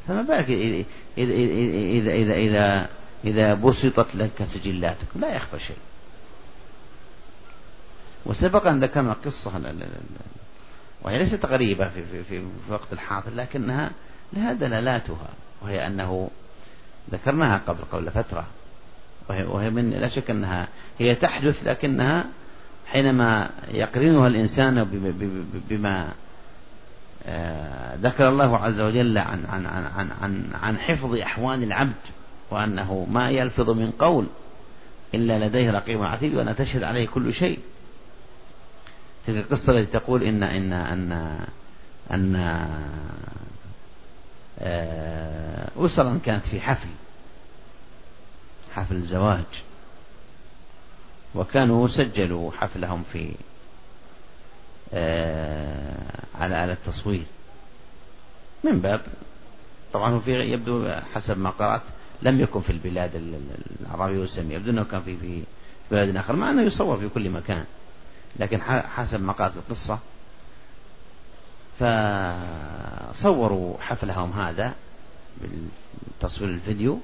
فما 0.08 0.22
بالك 0.22 0.50
إذا 0.50 0.86
إذا 1.18 2.14
إذا 2.14 2.34
إذا, 2.34 2.90
إذا 3.26 3.54
بسطت 3.54 4.16
لك 4.16 4.48
سجلاتك؟ 4.54 5.08
لا 5.16 5.36
يخفى 5.36 5.60
شيء. 5.60 5.78
وسبق 8.26 8.68
أن 8.68 8.84
ذكرنا 8.84 9.14
قصة 9.26 9.74
وهي 11.02 11.24
ليست 11.24 11.46
غريبة 11.46 11.88
في, 11.88 12.04
في, 12.06 12.24
في, 12.24 12.42
في 12.68 12.72
وقت 12.74 12.94
الحاضر 12.94 13.32
لكنها 13.36 13.92
لها 14.34 14.54
دلالاتها 14.54 15.30
وهي 15.62 15.88
أنه 15.88 16.30
ذكرناها 17.12 17.62
قبل 17.68 17.84
قبل 17.92 18.12
فترة. 18.12 18.46
وهي, 19.30 19.70
من 19.70 19.90
لا 19.90 20.10
شك 20.10 20.30
أنها 20.30 20.68
هي 21.00 21.16
تحدث 21.16 21.56
لكنها 21.66 22.26
حينما 22.88 23.50
يقرنها 23.72 24.28
الإنسان 24.28 24.84
بما 25.70 26.10
آه، 27.26 27.96
ذكر 27.96 28.30
الله 28.30 28.58
عز 28.58 28.80
وجل 28.80 29.18
عن 29.18 29.46
عن 29.46 29.66
عن 29.66 29.86
عن 29.86 30.10
عن, 30.22 30.50
عن 30.62 30.78
حفظ 30.78 31.16
أحوال 31.16 31.64
العبد 31.64 31.94
وأنه 32.52 33.08
ما 33.12 33.30
يلفظ 33.30 33.70
من 33.70 33.92
قول 33.92 34.26
إلا 35.14 35.48
لديه 35.48 35.72
رقيب 35.72 36.04
عتيد 36.04 36.36
وأن 36.36 36.56
تشهد 36.56 36.84
عليه 36.84 37.08
كل 37.08 37.34
شيء. 37.34 37.60
تلك 39.28 39.52
القصة 39.52 39.72
التي 39.72 40.00
تقول 40.00 40.24
إن 40.24 40.44
إن 40.44 40.74
أن 40.74 41.38
أن 42.12 42.36
آه، 44.60 45.68
أسرا 45.78 46.20
كانت 46.26 46.44
في 46.52 46.62
حفل. 46.62 46.90
حفل 48.76 48.96
الزواج. 48.96 49.46
وكانوا 51.36 51.88
سجلوا 51.88 52.52
حفلهم 52.52 53.04
في 53.14 53.32
آه، 54.94 56.26
على 56.36 56.64
آلة 56.64 56.78
تصوير 56.86 57.26
من 58.64 58.80
باب 58.80 59.02
طبعا 59.94 60.20
في 60.20 60.32
يبدو 60.32 60.92
حسب 61.14 61.38
ما 61.38 61.50
قرأت 61.50 61.82
لم 62.22 62.40
يكن 62.40 62.62
في 62.62 62.70
البلاد 62.70 63.12
العربية 63.82 64.20
والسامية 64.20 64.56
يبدو 64.56 64.72
أنه 64.72 64.84
كان 64.84 65.02
في 65.02 65.18
في 65.18 65.44
بلاد 65.92 66.16
آخر 66.16 66.36
مع 66.36 66.50
أنه 66.50 66.62
يصور 66.62 66.98
في 66.98 67.10
كل 67.10 67.30
مكان. 67.30 67.66
لكن 68.40 68.62
حسب 68.62 69.22
ما 69.22 69.34
قالت 69.34 69.54
القصة 69.58 70.00
فصوروا 73.20 73.78
حفلهم 73.80 74.32
هذا 74.32 74.74
بالتصوير 75.42 76.50
الفيديو. 76.50 77.00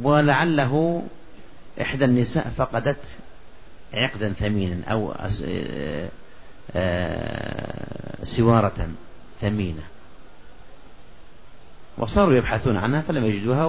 ولعله 0.00 1.02
إحدى 1.80 2.04
النساء 2.04 2.52
فقدت 2.56 3.00
عقدا 3.94 4.32
ثمينا 4.32 4.84
أو 4.88 5.14
آه، 6.74 8.24
سوارة 8.36 8.88
ثمينة. 9.40 9.82
وصاروا 11.98 12.34
يبحثون 12.34 12.76
عنها 12.76 13.00
فلم 13.00 13.24
يجدوها 13.24 13.64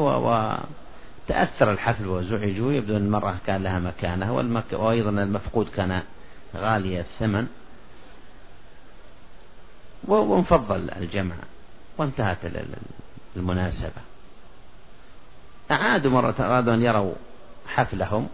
وتأثر 1.28 1.72
الحفل 1.72 2.08
وزعجوا. 2.08 2.74
يبدو 2.74 2.98
أن 2.98 3.02
المرأة 3.02 3.36
كان 3.48 3.64
لها 3.64 3.80
مكانة. 3.80 4.34
وأيضا 4.72 5.10
المفقود 5.10 5.70
كان 5.70 6.02
غالي 6.56 7.00
الثمن. 7.00 7.48
وانفضل 10.08 10.90
الجمع 10.90 11.36
وانتهت 11.98 12.38
المناسبة. 13.36 14.13
أعادوا 15.74 16.12
مرة 16.12 16.36
أرادوا 16.40 16.74
أن 16.74 16.82
يروا 16.82 17.14
حفلهم 17.68 18.28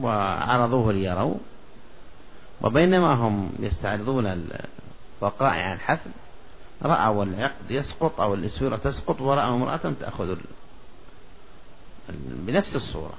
وعرضوه 0.00 0.92
ليروا 0.92 1.34
وبينما 2.62 3.14
هم 3.14 3.52
يستعرضون 3.58 4.48
وقائع 5.20 5.72
الحفل 5.72 6.10
رأوا 6.82 7.24
العقد 7.24 7.70
يسقط 7.70 8.20
أو 8.20 8.34
الإسورة 8.34 8.76
تسقط 8.76 9.20
ورأوا 9.20 9.56
امرأة 9.56 9.92
تأخذ 10.00 10.36
بنفس 12.46 12.76
الصورة. 12.76 13.14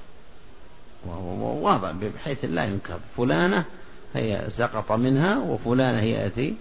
وهو 1.05 1.65
واضح 1.65 1.91
بحيث 1.91 2.45
لا 2.45 2.65
ينكر 2.65 2.99
فلانة 3.17 3.65
هي 4.13 4.47
سقط 4.57 4.91
منها 4.91 5.37
وفلانة 5.37 5.99
هي 5.99 6.25
التي 6.25 6.55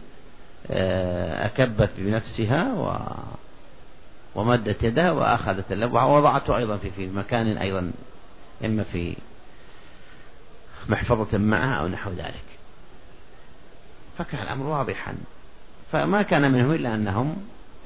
آه، 0.70 1.46
أكبت 1.46 1.90
بنفسها 1.99 2.73
و 2.73 2.99
ومدت 4.37 4.83
يدها 4.83 5.11
وأخذت 5.11 5.73
اللب 5.73 5.93
ووضعته 5.93 6.57
أيضا 6.57 6.76
في 6.76 6.90
في 6.90 7.07
مكان 7.07 7.59
أيضا 7.59 7.93
إما 8.64 8.83
في 8.83 9.16
محفظة 10.88 11.38
معها 11.38 11.75
أو 11.75 11.88
نحو 11.88 12.11
ذلك. 12.11 12.45
فكان 14.19 14.43
الأمر 14.43 14.66
واضحا. 14.66 15.14
فما 15.93 16.23
كان 16.23 16.52
منهم 16.52 16.73
إلا 16.73 16.95
أنهم 16.95 17.37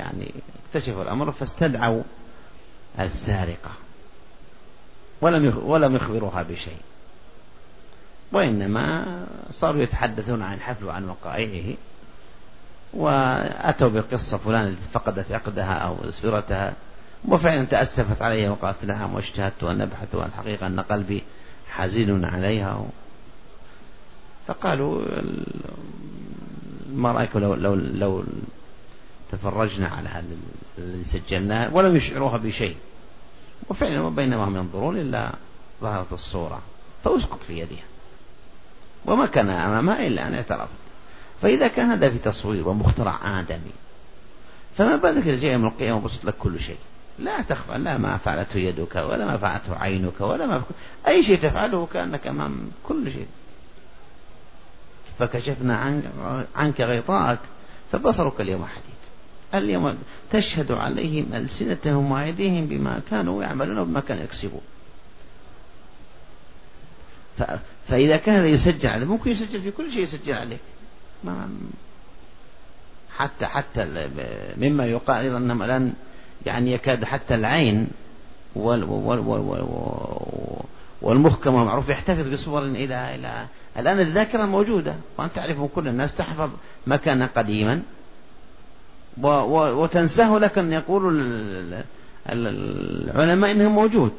يعني 0.00 0.35
اكتشفوا 0.66 1.02
الأمر 1.02 1.33
فاستدعوا 1.33 2.02
السارقة. 3.00 3.71
ولم 5.21 5.59
ولم 5.64 5.97
يخبروها 5.97 6.42
بشيء. 6.42 6.78
وإنما 8.33 9.07
صاروا 9.50 9.83
يتحدثون 9.83 10.42
عن 10.42 10.54
الحفل 10.54 10.85
وعن 10.85 11.09
وقائعه. 11.09 11.76
وأتوا 12.94 13.88
بقصة 13.88 14.37
فلان 14.37 14.66
التي 14.66 14.88
فقدت 14.92 15.32
عقدها 15.32 15.73
أو 15.73 15.97
سفرتها 16.11 16.75
وفعلا 17.28 17.64
تأسفت 17.64 18.23
عليها 18.23 18.50
وقالت 18.50 18.85
لها 18.85 19.06
واجتهدت 19.06 19.62
ونبحث 19.62 20.14
والحقيقة 20.14 20.66
أن 20.66 20.80
قلبي 20.80 21.23
حزين 21.70 22.25
عليها. 22.25 22.85
فقالوا 24.47 25.02
ما 26.92 27.12
رأيكم 27.12 27.38
لو, 27.38 27.54
لو, 27.54 27.75
لو 27.75 28.25
تفرجنا 29.32 29.88
على 29.88 30.09
هذا 30.09 30.26
الذي 30.78 31.04
سجلناه 31.12 31.75
ولم 31.75 31.97
يشعروها 31.97 32.37
بشيء. 32.37 32.76
وفعلا 33.68 34.09
بينما 34.09 34.44
هم 34.44 34.56
ينظرون 34.56 34.97
إلا 34.97 35.32
ظهرت 35.80 36.12
الصورة 36.12 36.61
فأسقط 37.04 37.38
في 37.47 37.59
يدها. 37.59 37.85
وما 39.06 39.26
كان 39.26 39.50
أمامها 39.50 40.06
إلا 40.06 40.28
أن 40.28 40.35
اعترفت. 40.35 40.89
فإذا 41.42 41.68
كان 41.68 41.90
هذا 41.90 42.11
في 42.11 42.18
تصوير 42.18 42.68
ومخترع 42.68 43.40
آدمي 43.40 43.73
فما 44.76 44.97
بالك 44.97 45.26
إذا 45.26 45.37
جاء 45.37 45.52
يوم 45.52 45.66
القيامة 45.66 45.97
وبسط 45.97 46.25
لك 46.25 46.35
كل 46.38 46.61
شيء؟ 46.61 46.78
لا 47.18 47.42
تخفى 47.42 47.78
لا 47.78 47.99
ما 47.99 48.16
فعلته 48.16 48.59
يدك 48.59 48.97
ولا 48.97 49.26
ما 49.26 49.37
فعلته 49.37 49.76
عينك 49.76 50.20
ولا 50.20 50.47
ما 50.47 50.62
أي 51.06 51.25
شيء 51.25 51.38
تفعله 51.38 51.88
كأنك 51.92 52.26
أمام 52.26 52.70
كل 52.85 53.12
شيء. 53.12 53.26
فكشفنا 55.18 55.76
عنك, 55.76 56.04
عنك 56.56 56.80
غطاءك 56.80 57.38
فبصرك 57.92 58.40
اليوم 58.40 58.64
حديد. 58.64 59.00
اليوم 59.54 59.99
تشهد 60.30 60.73
عليهم 60.73 61.35
ألسنتهم 61.35 62.12
وأيديهم 62.12 62.66
بما 62.66 63.00
كانوا 63.11 63.42
يعملون 63.42 63.78
وبما 63.78 64.00
كانوا 64.00 64.25
يكسبون. 64.25 64.61
فإذا 67.88 68.16
كان 68.16 68.47
يسجل 68.47 68.88
عليه 68.88 69.06
ممكن 69.06 69.30
يسجل 69.30 69.62
في 69.62 69.70
كل 69.70 69.92
شيء 69.92 70.02
يسجل 70.02 70.32
عليك. 70.32 70.61
حتى 73.16 73.46
حتى 73.46 74.08
مما 74.56 74.86
يقال 74.86 75.16
أيضا 75.16 75.36
أنهم 75.36 75.62
الآن 75.62 75.92
يعني 76.46 76.72
يكاد 76.72 77.04
حتى 77.04 77.34
العين 77.34 77.88
وال 78.54 78.84
وال 78.84 79.18
وال 79.18 79.66
والمخ 81.02 81.40
كما 81.40 81.64
معروف 81.64 81.88
يحتفظ 81.88 82.28
بصور 82.32 82.62
إلى 82.64 83.14
إلى 83.14 83.46
الآن 83.76 84.00
الذاكرة 84.00 84.44
موجودة 84.44 84.94
وأنت 85.18 85.36
تعرف 85.36 85.62
كل 85.62 85.88
الناس 85.88 86.14
تحفظ 86.16 86.50
مكانا 86.86 87.26
قديما. 87.36 87.82
وتنساه 89.22 90.38
لكن 90.38 90.72
يقول 90.72 91.20
العلماء 92.28 93.50
إنه 93.50 93.68
موجود. 93.68 94.12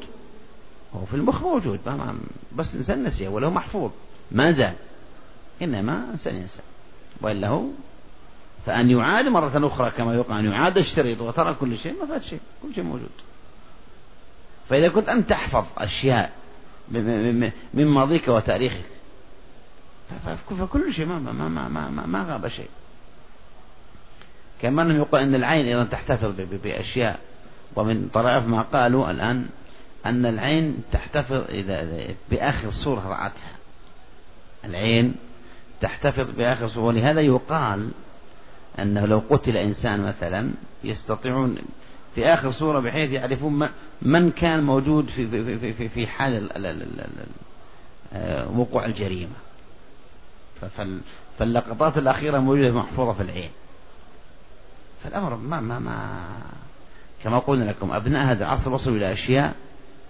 هو 0.94 1.04
في 1.04 1.14
المخ 1.14 1.42
موجود. 1.42 1.80
بس 2.56 2.66
الانسان 2.74 3.04
نسيه 3.04 3.28
وله 3.28 3.50
محفوظ. 3.50 3.90
ما 4.32 4.52
زال 4.52 4.74
إنما 5.62 6.04
انسان 6.12 6.36
ينسى 6.36 6.62
والا 7.22 7.48
هو 7.48 7.64
فأن 8.66 8.90
يعاد 8.90 9.24
مرة 9.24 9.66
أخرى 9.66 9.90
كما 9.90 10.14
يقال 10.14 10.38
أن 10.38 10.52
يعاد 10.52 10.78
الشريط 10.78 11.20
وترى 11.20 11.54
كل 11.54 11.78
شيء 11.78 11.94
ما 12.00 12.06
فات 12.06 12.22
شيء 12.22 12.40
كل 12.62 12.74
شيء 12.74 12.84
موجود. 12.84 13.10
فإذا 14.68 14.88
كنت 14.88 15.08
أنت 15.08 15.30
تحفظ 15.30 15.64
أشياء 15.78 16.32
من 17.74 17.86
ماضيك 17.86 18.28
وتاريخك 18.28 18.84
فكل 20.60 20.94
شيء 20.94 21.06
ما 21.06 21.18
ما 21.18 21.32
ما 21.32 21.68
ما, 21.68 21.88
ما, 21.88 22.06
ما 22.06 22.22
غاب 22.22 22.48
شيء. 22.48 22.68
كما 24.62 24.82
أنه 24.82 24.94
يقول 24.94 25.20
أن 25.20 25.34
العين 25.34 25.66
أيضا 25.66 25.84
تحتفظ 25.84 26.32
بأشياء 26.64 27.20
ومن 27.76 28.10
طرائف 28.14 28.46
ما 28.46 28.62
قالوا 28.62 29.10
الآن 29.10 29.46
أن 30.06 30.26
العين 30.26 30.84
تحتفظ 30.92 31.44
إذا 31.48 32.06
بآخر 32.30 32.72
صورة 32.72 33.08
رأتها. 33.08 33.56
العين 34.64 35.14
تحتفظ 35.82 36.30
بآخر 36.30 36.68
صورة 36.68 36.84
ولهذا 36.84 37.20
يقال 37.20 37.90
أنه 38.78 39.06
لو 39.06 39.22
قتل 39.30 39.56
إنسان 39.56 40.00
مثلا 40.00 40.50
يستطيعون 40.84 41.56
في 42.14 42.26
آخر 42.26 42.52
صورة 42.52 42.80
بحيث 42.80 43.10
يعرفون 43.10 43.68
من 44.02 44.30
كان 44.30 44.62
موجود 44.62 45.10
في 45.16 45.28
في 45.28 45.72
في 45.72 45.88
في 45.88 46.06
حال 46.06 46.48
آه، 48.14 48.58
وقوع 48.58 48.84
الجريمة. 48.84 49.32
فاللقطات 51.38 51.98
الأخيرة 51.98 52.38
موجودة 52.38 52.72
محفوظة 52.72 53.12
في 53.12 53.22
العين. 53.22 53.50
فالأمر 55.04 55.36
ما 55.36 55.60
ما 55.60 55.78
ما 55.78 56.28
كما 57.24 57.38
قلنا 57.38 57.64
لكم 57.64 57.92
أبناء 57.92 58.32
هذا 58.32 58.44
العصر 58.44 58.72
وصلوا 58.72 58.96
إلى 58.96 59.12
أشياء 59.12 59.54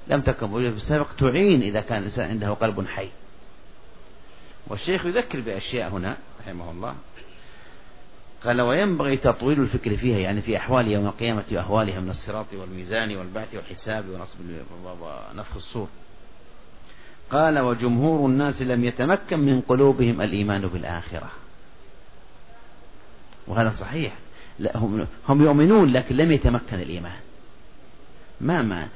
لم 0.09 0.21
تكن 0.21 0.47
موجودة 0.47 0.71
في 0.71 0.77
السابق 0.77 1.07
تعين 1.19 1.63
إذا 1.63 1.81
كان 1.81 1.99
الإنسان 1.99 2.31
عنده 2.31 2.51
قلب 2.51 2.87
حي. 2.87 3.09
والشيخ 4.67 5.07
يذكر 5.07 5.41
بأشياء 5.41 5.91
هنا 5.91 6.17
رحمه 6.41 6.71
الله. 6.71 6.95
قال 8.45 8.61
وينبغي 8.61 9.17
تطويل 9.17 9.61
الفكر 9.61 9.97
فيها 9.97 10.19
يعني 10.19 10.43
في 10.43 10.57
أحوال 10.57 10.89
يوم 10.89 11.07
القيامة 11.07 11.45
وأهوالها 11.53 12.01
من 12.01 12.11
الصراط 12.11 12.47
والميزان 12.53 13.17
والبعث 13.17 13.55
والحساب 13.55 14.05
ونصب 14.09 14.39
ونفخ 15.03 15.57
الصور. 15.57 15.89
قال 17.31 17.59
وجمهور 17.59 18.29
الناس 18.29 18.63
لم 18.63 18.85
يتمكن 18.85 19.39
من 19.39 19.61
قلوبهم 19.61 20.21
الإيمان 20.21 20.61
بالآخرة. 20.61 21.31
وهذا 23.47 23.75
صحيح. 23.81 24.13
لا 24.59 24.77
هم 24.77 25.07
هم 25.29 25.43
يؤمنون 25.43 25.93
لكن 25.93 26.17
لم 26.17 26.33
يتمكن 26.33 26.81
الإيمان. 26.81 27.19
ما 28.41 28.63
ما 28.63 28.89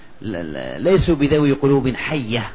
ليسوا 0.79 1.15
بذوي 1.15 1.53
قلوب 1.53 1.89
حية. 1.89 2.51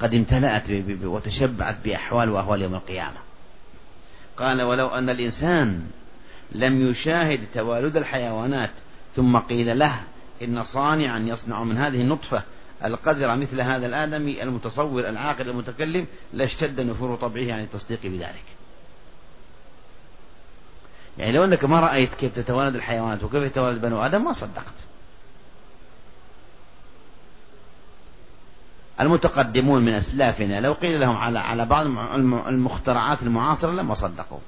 قد 0.00 0.14
امتلأت 0.14 0.62
وتشبعت 1.04 1.76
بأحوال 1.84 2.30
وأهوال 2.30 2.62
يوم 2.62 2.74
القيامة. 2.74 3.16
قال 4.36 4.62
ولو 4.62 4.88
أن 4.88 5.10
الإنسان 5.10 5.86
لم 6.52 6.90
يشاهد 6.90 7.40
توالد 7.54 7.96
الحيوانات 7.96 8.70
ثم 9.16 9.38
قيل 9.38 9.78
له 9.78 10.00
إن 10.42 10.64
صانعا 10.64 11.18
يصنع 11.18 11.64
من 11.64 11.76
هذه 11.76 12.00
النطفة 12.00 12.42
القدر 12.84 13.36
مثل 13.36 13.60
هذا 13.60 13.86
الآدمي 13.86 14.42
المتصور 14.42 15.08
العاقل 15.08 15.48
المتكلم 15.48 16.06
لاشتد 16.32 16.80
نفور 16.80 17.16
طبعه 17.16 17.52
عن 17.52 17.60
التصديق 17.60 18.00
بذلك. 18.04 18.44
يعني 21.18 21.32
لو 21.32 21.44
أنك 21.44 21.64
ما 21.64 21.80
رأيت 21.80 22.14
كيف 22.14 22.36
تتوالد 22.36 22.74
الحيوانات 22.74 23.24
وكيف 23.24 23.42
يتوالد 23.42 23.80
بنو 23.80 24.06
آدم 24.06 24.24
ما 24.24 24.32
صدقت. 24.32 24.87
المتقدمون 29.00 29.84
من 29.84 29.94
أسلافنا. 29.94 30.60
لو 30.60 30.72
قيل 30.72 31.00
لهم 31.00 31.16
على 31.16 31.38
على 31.38 31.64
بعض 31.64 31.86
المخترعات 32.48 33.22
المعاصرة 33.22 33.70
لما 33.70 33.94
صدقوا 33.94 34.38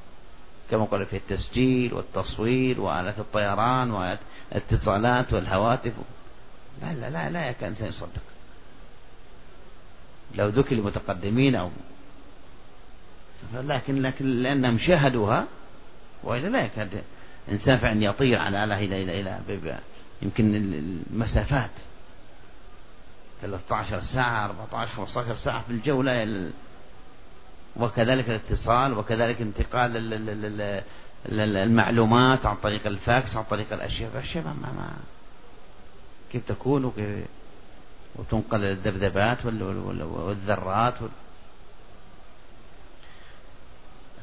كما 0.71 0.85
قال 0.85 1.07
في 1.07 1.17
التسجيل 1.17 1.95
والتصوير 1.95 2.81
وآلات 2.81 3.19
الطيران 3.19 3.91
وآلات 3.91 4.19
الاتصالات 4.53 5.33
والهواتف. 5.33 5.93
لا 6.83 6.95
لا 6.95 7.11
لا 7.11 7.31
لا 7.31 7.49
يكاد 7.49 7.71
إنسان 7.71 7.89
يصدق. 7.89 8.23
لو 10.35 10.49
ذكر 10.49 10.77
المتقدمين 10.77 11.55
أو 11.55 11.71
لكن 13.55 14.03
لكن 14.03 14.27
لأنهم 14.27 14.79
شاهدوها 14.79 15.47
وإلا 16.25 16.49
لا 16.49 16.65
يكاد 16.65 17.03
إنسان 17.53 17.79
فعلا 17.79 18.05
يطير 18.05 18.39
على 18.39 18.65
إلى 18.65 19.03
إلى 19.03 19.21
إلى 19.21 19.79
يمكن 20.23 20.55
المسافات. 20.55 21.71
13 23.43 24.03
ساعة 24.15 24.47
14 24.47 24.91
15 24.93 25.37
ساعة 25.45 25.63
في 25.63 25.71
الجو 25.71 26.03
لا 26.03 26.51
وكذلك 27.77 28.29
الاتصال 28.29 28.99
وكذلك 28.99 29.41
انتقال 29.41 29.93
المعلومات 31.27 32.47
عن 32.47 32.57
طريق 32.57 32.87
الفاكس 32.87 33.37
عن 33.37 33.43
طريق 33.43 33.73
الأشياء. 33.73 34.11
الأشياء 34.15 34.45
ما, 34.45 34.53
ما 34.53 34.91
كيف 36.33 36.49
تكون؟ 36.49 36.85
وكيف 36.85 37.27
وتنقل 38.15 38.65
الذبذبات 38.65 39.47
والذرات 39.47 40.95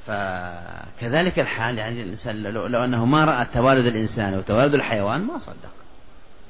فكذلك 0.07 1.39
الحال. 1.39 1.77
يعني 1.77 2.03
الإنسان 2.03 2.43
لو, 2.43 2.67
لو 2.67 2.83
أنه 2.83 3.05
ما 3.05 3.25
رأى 3.25 3.45
توالد 3.53 3.85
الإنسان 3.85 4.37
وتوالد 4.37 4.73
الحيوان 4.73 5.21
ما 5.21 5.39
صدق. 5.39 5.71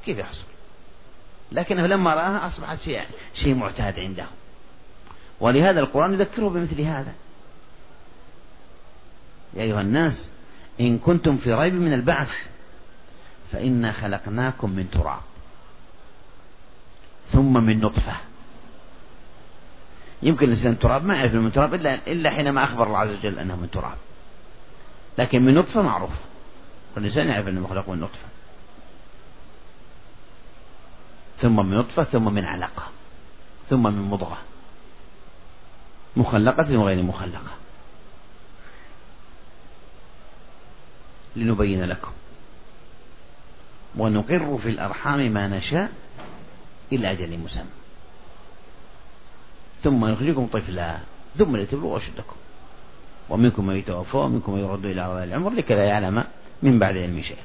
كيف 0.06 0.18
يحصل؟ 0.18 0.57
لكنه 1.52 1.88
لما 1.88 2.14
رآها 2.14 2.48
أصبحت 2.48 2.82
شيء, 2.82 3.02
شيء 3.34 3.56
معتاد 3.56 4.00
عنده. 4.00 4.26
ولهذا 5.40 5.80
القرآن 5.80 6.14
يذكره 6.14 6.50
بمثل 6.50 6.82
هذا. 6.82 7.14
يا 9.54 9.62
أيها 9.62 9.82
الناس 9.82 10.30
إن 10.80 10.98
كنتم 10.98 11.38
في 11.38 11.54
ريب 11.54 11.74
من 11.74 11.94
البعث 11.94 12.30
فإنا 13.52 13.92
خلقناكم 13.92 14.70
من 14.70 14.90
تراب 14.92 15.22
ثم 17.32 17.54
من 17.64 17.80
نطفة. 17.80 18.16
يمكن 20.24 20.46
الإنسان 20.46 20.80
تراب 20.80 21.06
ما 21.06 21.16
يعرف 21.16 21.34
من 21.34 21.52
تراب 21.52 21.74
إلا, 21.74 21.94
إلا 22.08 22.30
حينما 22.30 22.64
أخبر 22.64 22.88
الله 22.88 23.00
عز 23.00 23.10
وجل 23.10 23.40
أنه 23.40 23.56
من 23.56 23.72
تراب. 23.72 23.98
لكن 25.18 25.46
من 25.46 25.54
نطفة 25.54 25.82
معروف. 25.82 26.12
والإنسان 26.96 27.28
يعرف 27.28 27.48
أنه 27.48 27.62
مخلوق 27.62 27.90
من 27.90 28.00
نطفة. 28.00 28.28
ثم 31.42 31.66
من 31.66 31.78
نطفة 31.78 32.04
ثم 32.04 32.34
من 32.34 32.46
علقة 32.46 32.84
ثم 33.70 33.84
من 33.84 34.02
مضغة. 34.02 34.38
مخلقة 36.18 36.78
وغير 36.78 37.04
مخلقة. 37.04 37.52
لنبين 41.36 41.84
لكم. 41.84 42.12
ونقر 43.98 44.58
في 44.58 44.70
الأرحام 44.70 45.32
ما 45.32 45.48
نشاء 45.48 45.92
إلى 46.92 47.12
أجل 47.12 47.38
مسمى. 47.38 47.78
ثم 49.84 50.06
نخرجكم 50.06 50.48
طفلا 50.48 50.98
ثم 51.38 51.58
لتبلغوا 51.58 51.98
أشدكم. 51.98 52.36
ومنكم 53.30 53.66
من 53.66 53.76
يتوفى 53.76 54.18
ومنكم 54.18 54.54
من 54.54 54.60
يرد 54.60 54.86
إلى 54.86 55.02
أرض 55.02 55.22
العمر 55.22 55.50
لكي 55.50 55.74
لا 55.74 55.86
يعلم 55.86 56.24
من 56.62 56.80
بعد 56.80 56.98
علم 56.98 57.22
شيئا. 57.22 57.44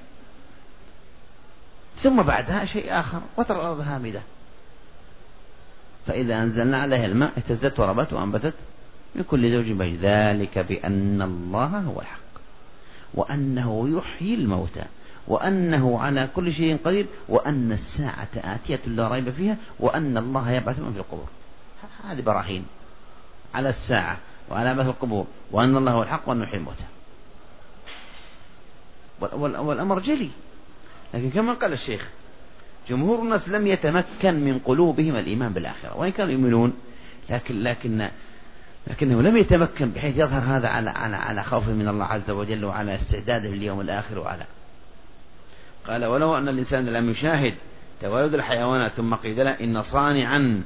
ثم 2.02 2.22
بعدها 2.22 2.64
شيء 2.64 3.00
آخر 3.00 3.20
وترى 3.36 3.56
الأرض 3.56 3.80
هامدة. 3.80 4.20
فإذا 6.06 6.42
أنزلنا 6.42 6.82
عليها 6.82 7.06
الماء 7.06 7.32
اهتزت 7.36 7.80
وربت 7.80 8.12
وأنبتت 8.12 8.54
من 9.14 9.22
كل 9.22 9.52
زوج 9.52 9.72
بهج. 9.72 9.94
ذلك 10.02 10.58
بأن 10.58 11.22
الله 11.22 11.66
هو 11.66 12.00
الحق 12.00 12.32
وأنه 13.14 13.98
يحيي 13.98 14.34
الموتى 14.34 14.84
وأنه 15.28 16.00
على 16.00 16.28
كل 16.36 16.52
شيء 16.52 16.78
قدير 16.84 17.06
وأن 17.28 17.72
الساعة 17.72 18.28
آتية 18.36 18.80
لا 18.86 19.08
ريب 19.08 19.30
فيها 19.30 19.56
وأن 19.80 20.16
الله 20.16 20.50
يبعث 20.50 20.78
من 20.78 20.92
في 20.92 20.98
القبور. 20.98 21.28
هذه 22.04 22.20
براهين 22.20 22.64
على 23.54 23.68
الساعة 23.68 24.16
وعلى 24.50 24.74
بعث 24.74 24.86
القبور 24.86 25.26
وأن 25.50 25.76
الله 25.76 25.92
هو 25.92 26.02
الحق 26.02 26.28
وأنه 26.28 26.44
يحيي 26.44 26.58
الموتى. 26.58 26.84
والأمر 29.62 29.98
جلي. 29.98 30.30
لكن 31.14 31.30
كما 31.30 31.52
قال 31.52 31.72
الشيخ 31.72 32.08
جمهور 32.88 33.22
الناس 33.22 33.48
لم 33.48 33.66
يتمكن 33.66 34.34
من 34.34 34.58
قلوبهم 34.58 35.16
الإيمان 35.16 35.52
بالآخرة 35.52 35.96
وإن 35.96 36.12
كانوا 36.12 36.32
يؤمنون 36.32 36.72
لكن 37.30 37.62
لكن 37.62 38.08
لكنه 38.86 39.22
لم 39.22 39.36
يتمكن 39.36 39.90
بحيث 39.90 40.16
يظهر 40.16 40.56
هذا 40.56 40.68
على 40.68 40.90
على 40.90 41.16
على 41.16 41.42
خوف 41.42 41.68
من 41.68 41.88
الله 41.88 42.04
عز 42.04 42.30
وجل 42.30 42.64
وعلى 42.64 42.94
استعداده 42.94 43.48
لليوم 43.48 43.80
الآخر 43.80 44.18
وعلى 44.18 44.44
قال 45.86 46.04
ولو 46.04 46.38
أن 46.38 46.48
الإنسان 46.48 46.86
لم 46.86 47.10
يشاهد 47.10 47.54
تولد 48.02 48.34
الحيوانات 48.34 48.92
ثم 48.92 49.14
قيل 49.14 49.44
له 49.44 49.50
إن 49.50 49.82
صانعا 49.82 50.62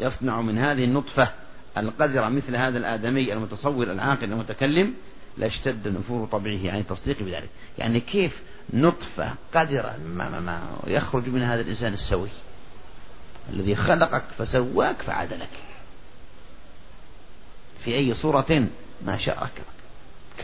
يصنع 0.00 0.40
من 0.40 0.58
هذه 0.58 0.84
النطفة 0.84 1.28
القذرة 1.76 2.28
مثل 2.28 2.56
هذا 2.56 2.78
الآدمي 2.78 3.32
المتصور 3.32 3.92
العاقل 3.92 4.24
المتكلم 4.24 4.94
لاشتد 5.38 5.88
نفور 5.88 6.26
طبعه 6.26 6.64
يعني 6.64 6.82
تصديق 6.82 7.22
بذلك. 7.22 7.48
يعني 7.78 8.00
كيف 8.00 8.32
نطفة 8.72 9.34
قذرة 9.54 9.96
ما, 10.06 10.28
ما, 10.28 10.40
ما 10.40 10.60
يخرج 10.86 11.28
من 11.28 11.42
هذا 11.42 11.60
الإنسان 11.60 11.94
السوي. 11.94 12.28
الذي 13.52 13.76
خلقك 13.76 14.22
فسواك 14.38 14.96
فعدلك 15.02 15.48
في 17.84 17.94
أي 17.94 18.14
صورة 18.14 18.66
ما 19.06 19.18
شاء 19.18 19.34
ركبك. 19.34 19.80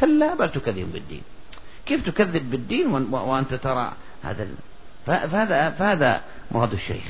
كلا 0.00 0.34
بل 0.34 0.48
تكذب 0.48 0.92
بالدين. 0.92 1.22
كيف 1.86 2.06
تكذب 2.06 2.50
بالدين 2.50 2.86
وأنت 3.12 3.54
ترى 3.54 3.92
هذا 4.22 4.48
فهذا 5.06 5.70
فهذا 5.70 6.22
مراد 6.50 6.72
الشيخ. 6.72 7.04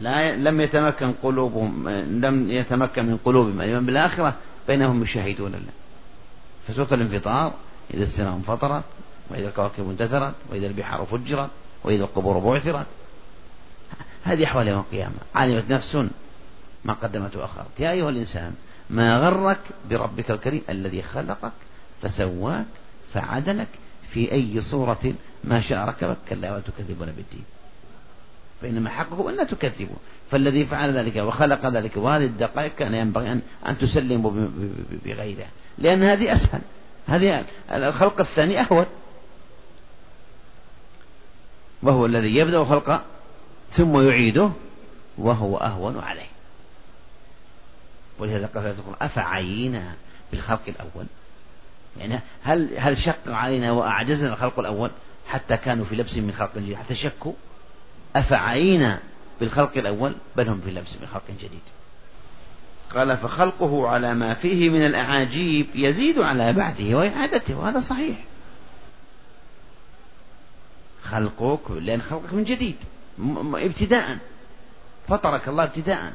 لا 0.00 0.36
لم 0.36 0.60
يتمكن 0.60 1.12
قلوبهم 1.22 1.88
لم 2.24 2.50
يتمكن 2.50 3.04
من 3.04 3.16
قلوبهم. 3.16 3.60
الإيمان 3.60 3.86
بالآخرة 3.86 4.34
بينهم 4.68 5.02
يشاهدون 5.02 5.54
الله 5.54 5.72
فسورة 6.68 6.94
الانفطار 6.94 7.54
إذا 7.94 8.04
السماء 8.04 8.34
انفطرت 8.34 8.84
وإذا 9.30 9.48
الكواكب 9.48 9.90
انتثرت 9.90 10.34
وإذا 10.50 10.66
البحار 10.66 11.04
فجرت 11.04 11.50
وإذا 11.84 12.04
القبور 12.04 12.38
بعثرت. 12.38 12.86
هذه 14.24 14.44
أحوال 14.44 14.68
يوم 14.68 14.80
القيامة. 14.80 15.14
علمت 15.34 15.70
نفس 15.70 15.96
ما 16.84 16.92
قدمت 16.92 17.36
وأخرت. 17.36 17.80
يا 17.80 17.90
أيها 17.90 18.10
الإنسان 18.10 18.54
ما 18.90 19.18
غرك 19.18 19.60
بربك 19.90 20.30
الكريم 20.30 20.62
الذي 20.70 21.02
خلقك 21.02 21.52
فسواك 22.02 22.66
فعدلك 23.14 23.68
في 24.12 24.32
أي 24.32 24.62
صورة 24.62 25.14
ما 25.44 25.60
شاء 25.60 25.88
ركبك 25.88 26.16
كلا 26.28 26.56
وتكذبون 26.56 27.06
بالدين. 27.06 27.44
فإنما 28.62 28.90
حقه 28.90 29.30
أن 29.30 29.36
لا 29.36 29.44
تكذبوا 29.44 29.96
فالذي 30.30 30.64
فعل 30.64 30.96
ذلك 30.96 31.16
وخلق 31.16 31.66
ذلك 31.66 31.96
وهذه 31.96 32.24
الدقائق 32.24 32.74
كان 32.74 32.94
ينبغي 32.94 33.32
أن, 33.32 33.40
أن 33.68 33.78
تسلموا 33.78 34.48
بغيره. 35.04 35.46
لأن 35.78 36.02
هذه 36.02 36.36
أسهل. 36.36 36.60
هذه 37.08 37.44
الخلق 37.70 38.20
الثاني 38.20 38.60
أهون. 38.60 38.86
وهو 41.82 42.06
الذي 42.06 42.36
يبدأ 42.36 42.64
خلقه 42.64 43.02
ثم 43.76 44.08
يعيده 44.08 44.50
وهو 45.18 45.56
أهون 45.56 45.98
عليه. 45.98 46.28
ولهذا 48.18 48.46
قال 48.46 48.74
أفعينا 49.02 49.92
بالخلق 50.32 50.62
الأول. 50.68 51.06
يعني 51.98 52.20
هل 52.42 52.78
هل 52.78 52.98
شق 52.98 53.18
علينا 53.26 53.72
وأعجزنا 53.72 54.32
الخلق 54.32 54.58
الأول 54.58 54.90
حتى 55.28 55.56
كانوا 55.56 55.84
في 55.84 55.94
لبس 55.94 56.12
من 56.12 56.34
خلق 56.38 56.58
جديد؟ 56.58 56.76
حتى 56.76 56.96
شكوا؟ 56.96 57.32
أفعينا 58.16 58.98
بالخلق 59.40 59.76
الأول 59.76 60.14
بل 60.36 60.48
هم 60.48 60.60
في 60.60 60.70
لبس 60.70 60.92
من 61.00 61.06
خلق 61.06 61.24
جديد. 61.38 61.60
قال 62.94 63.16
فخلقه 63.16 63.88
على 63.88 64.14
ما 64.14 64.34
فيه 64.34 64.70
من 64.70 64.86
الأعاجيب 64.86 65.66
يزيد 65.74 66.18
على 66.18 66.52
بعده 66.52 66.96
وإعادته 66.96 67.58
وهذا 67.58 67.82
صحيح. 67.90 68.16
خلقك 71.10 71.70
لأن 71.70 72.02
خلقك 72.02 72.32
من 72.34 72.44
جديد 72.44 72.76
ابتداء 73.54 74.18
فطرك 75.08 75.48
الله 75.48 75.64
ابتداء. 75.64 76.12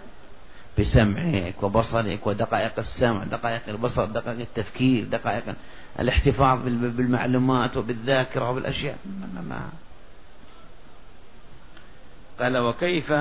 بسمعك 0.79 1.63
وبصرك 1.63 2.27
ودقائق 2.27 2.79
السمع 2.79 3.23
دقائق 3.23 3.61
البصر 3.67 4.05
دقائق 4.05 4.39
التفكير 4.39 5.03
دقائق 5.03 5.43
الاحتفاظ 5.99 6.59
بالمعلومات 6.65 7.77
وبالذاكرة 7.77 8.49
وبالأشياء. 8.49 8.97
ما 9.49 9.69
قال 12.39 12.57
وكيف 12.57 13.13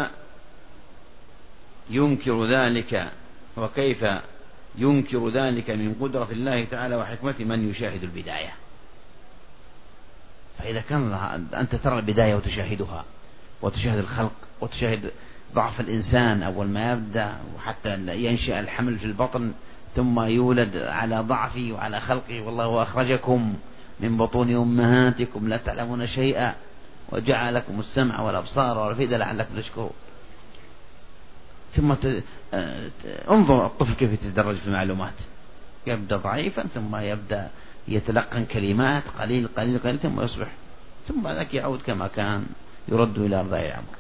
ينكر 1.91 2.47
ذلك؟ 2.47 3.11
وكيف 3.57 4.05
ينكر 4.79 5.29
ذلك 5.29 5.71
من 5.71 5.95
قدرة 6.01 6.29
الله 6.31 6.65
تعالى 6.65 6.97
وحكمته 6.97 7.45
من 7.45 7.71
يشاهد 7.71 8.03
البداية. 8.03 8.53
فإذا 10.59 10.81
كان 10.81 11.13
أنت 11.55 11.75
ترى 11.75 11.99
البداية 11.99 12.35
وتشاهدها 12.35 13.05
وتشاهد 13.63 13.99
الخلق 13.99 14.33
وتشاهد 14.61 15.11
ضعف 15.55 15.81
الإنسان 15.81 16.43
أول 16.43 16.67
ما 16.67 16.93
يبدأ 16.93 17.35
وحتى 17.57 17.97
ينشأ 18.17 18.61
الحمل 18.61 18.99
في 18.99 19.05
البطن 19.05 19.53
ثم 19.97 20.21
يولد 20.21 20.77
على 20.77 21.21
ضعفه 21.21 21.73
وعلى 21.73 22.01
خلقه 22.01 22.43
والله 22.43 22.83
أخرجكم 22.83 23.55
من 24.01 24.17
بطون 24.17 24.57
أمهاتكم 24.57 25.49
لا 25.49 25.57
تعلمون 25.57 26.07
شيئا 26.07 26.55
وجعل 27.13 27.55
لكم 27.55 27.81
السمع 27.81 28.21
والأبصار 28.21 28.79
والأفئدة 28.79 29.17
لعلكم 29.17 29.57
تشكرون. 29.57 29.93
ثم 31.77 31.95
ت... 31.95 32.23
انظر 33.31 33.67
الطفل 33.67 33.95
كيف 33.95 34.13
يتدرج 34.13 34.57
في 34.57 34.67
المعلومات. 34.67 35.15
يبدأ 35.87 36.17
ضعيفا 36.17 36.65
ثم 36.75 36.97
يبدأ 36.97 37.51
يتلقن 37.89 38.45
كلمات 38.45 39.03
قليل 39.21 39.49
قليل 39.57 39.79
قليل 39.79 39.99
ثم 39.99 40.21
يصبح 40.21 40.49
ثم 41.09 41.29
ذاك 41.29 41.55
يعود 41.55 41.83
كما 41.83 42.07
كان 42.07 42.47
يرد 42.89 43.19
إلى 43.19 43.41
أرضاء 43.41 43.67
العمر. 43.67 43.95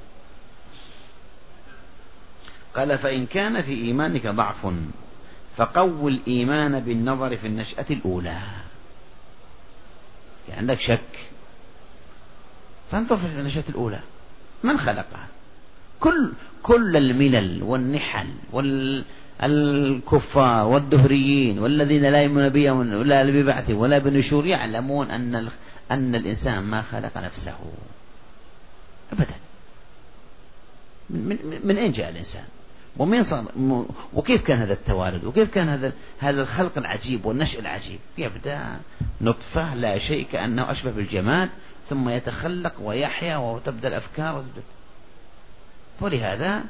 قال 2.76 2.98
فإن 2.98 3.26
كان 3.26 3.62
في 3.62 3.72
إيمانك 3.72 4.26
ضعف 4.26 4.66
فقو 5.56 6.08
الإيمان 6.08 6.80
بالنظر 6.80 7.36
في 7.36 7.46
النشأة 7.46 7.86
الأولى. 7.90 8.40
يعني 10.48 10.58
عندك 10.58 10.80
شك 10.80 11.28
فانظر 12.90 13.16
في 13.16 13.26
النشأة 13.26 13.64
الأولى. 13.68 14.00
من 14.64 14.78
خلقها؟ 14.78 15.26
كل 16.00 16.32
كل 16.62 16.96
الملل 16.96 17.62
والنحل 17.62 18.26
والكفار 19.42 20.66
والدهريين 20.66 21.58
والذين 21.58 22.02
لا 22.02 22.22
يؤمنون 22.22 22.48
بهم 22.48 22.94
ولا 22.94 23.24
ببعث 23.24 23.70
ولا 23.70 23.98
بنشور 23.98 24.46
يعلمون 24.46 25.10
أن 25.10 25.48
أن 25.90 26.14
الإنسان 26.14 26.62
ما 26.62 26.82
خلق 26.82 27.18
نفسه. 27.18 27.58
أبدا. 29.12 29.34
من, 31.10 31.60
من, 31.64 31.76
أين 31.76 31.92
جاء 31.92 32.10
الإنسان؟ 32.10 32.44
ومين 32.96 33.24
صار 33.24 33.44
وكيف 34.14 34.42
كان 34.42 34.58
هذا 34.58 34.72
التوارد؟ 34.72 35.24
وكيف 35.24 35.54
كان 35.54 35.68
هذا 35.68 35.92
هذا 36.18 36.42
الخلق 36.42 36.78
العجيب 36.78 37.26
والنشأ 37.26 37.58
العجيب؟ 37.58 37.98
يبدأ 38.18 38.60
نطفة 39.20 39.74
لا 39.74 39.98
شيء 39.98 40.26
كأنه 40.32 40.70
أشبه 40.70 40.90
بالجماد 40.90 41.48
ثم 41.90 42.08
يتخلق 42.08 42.72
ويحيا 42.80 43.36
وتبدأ 43.36 43.88
الأفكار 43.88 44.44
ولهذا 46.00 46.64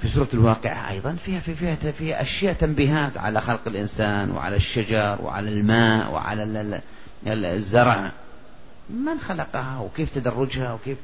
في 0.00 0.08
سورة 0.08 0.28
الواقعة 0.34 0.90
أيضا 0.90 1.16
فيها 1.24 1.40
فيها 1.40 1.76
فيها 1.92 2.22
أشياء 2.22 2.52
تنبيهات 2.52 3.18
على 3.18 3.40
خلق 3.40 3.60
الإنسان 3.66 4.30
وعلى 4.30 4.56
الشجر 4.56 5.18
وعلى 5.22 5.48
الماء 5.48 6.12
وعلى 6.12 6.80
الزرع. 7.26 8.12
من 8.90 9.20
خلقها 9.28 9.78
وكيف 9.80 10.14
تدرجها 10.14 10.72
وكيف 10.72 10.98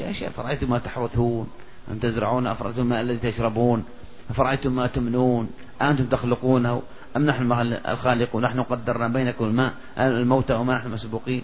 أشياء 0.00 0.30
فرأيتم 0.30 0.70
ما 0.70 0.78
تحرثون 0.78 1.50
أم 1.90 1.98
تزرعون؟ 1.98 2.46
أفرأيتم 2.46 2.80
الماء 2.80 3.00
الذي 3.00 3.32
تشربون؟ 3.32 3.84
أفرأيتم 4.30 4.72
ما 4.76 4.86
تمنون؟ 4.86 5.50
أنتم 5.82 6.06
تخلقونه؟ 6.06 6.82
أم 7.16 7.26
نحن 7.26 7.52
الخالقون؟ 7.88 8.42
نحن 8.42 8.62
قدرنا 8.62 9.08
بينكم 9.08 9.44
الماء 9.44 9.72
الموت 9.98 10.50
وما 10.50 10.74
نحن 10.74 10.90
مسبوقين؟ 10.90 11.42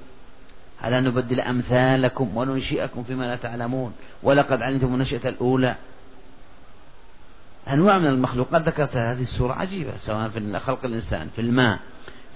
ألا 0.84 1.00
نبدل 1.00 1.40
أمثالكم 1.40 2.36
وننشئكم 2.36 3.02
فيما 3.02 3.24
لا 3.24 3.36
تعلمون. 3.36 3.92
ولقد 4.22 4.62
علمتم 4.62 4.94
النشأة 4.94 5.28
الأولى. 5.28 5.74
أنواع 7.68 7.98
من 7.98 8.06
المخلوقات 8.06 8.62
ذكرتها 8.62 9.12
هذه 9.12 9.22
السورة 9.22 9.52
عجيبة 9.52 9.92
سواء 10.06 10.28
في 10.28 10.58
خلق 10.58 10.84
الإنسان 10.84 11.28
في 11.36 11.40
الماء 11.40 11.78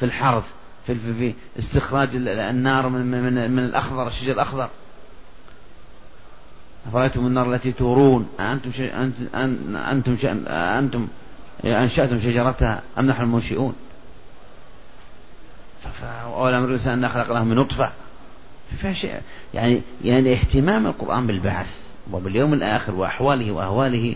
في 0.01 0.07
الحرث 0.07 0.45
في, 0.87 0.95
في, 1.19 1.35
استخراج 1.59 2.09
النار 2.15 2.89
من, 2.89 3.23
من, 3.23 3.51
من 3.51 3.65
الأخضر 3.65 4.09
الشجر 4.09 4.33
الأخضر. 4.33 4.69
أفرأيتم 6.89 7.27
النار 7.27 7.55
التي 7.55 7.73
تورون؟ 7.73 8.29
أنتم 8.41 8.71
أنتم, 9.75 10.47
أنتم 10.49 11.09
أنشأتم 11.65 12.21
شجرتها 12.21 12.83
أم 12.99 13.07
نحن 13.07 13.23
المنشئون؟ 13.23 13.75
أولم 16.25 16.65
الإنسان 16.65 17.05
أن 17.05 17.11
خلقناه 17.11 17.45
من 17.45 17.57
نطفة. 17.57 17.91
شيء 18.93 19.21
يعني 19.55 19.81
يعني 20.05 20.33
اهتمام 20.33 20.87
القرآن 20.87 21.27
بالبعث 21.27 21.67
وباليوم 22.13 22.55
الآخر 22.55 22.95
وأحواله 22.95 23.53
وأهواله 23.53 24.15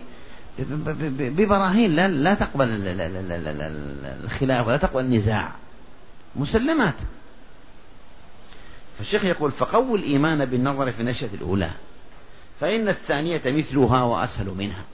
ببراهين 1.19 1.97
لا 1.97 2.09
لا 2.09 2.35
تقبل 2.35 2.67
الخلاف 4.25 4.67
ولا 4.67 4.77
تقبل 4.77 5.01
النزاع. 5.01 5.49
مسلمات. 6.37 6.95
فالشيخ 8.99 9.25
يقول 9.25 9.53
فقووا 9.53 9.99
الإيمان 9.99 10.45
بالنظر 10.45 10.93
في 10.93 11.01
النشأة 11.01 11.29
الأولى 11.35 11.71
فإن 12.61 12.89
الثانية 12.89 13.43
مثلها 13.47 14.03
وأسهل 14.03 14.47
منها. 14.59 14.85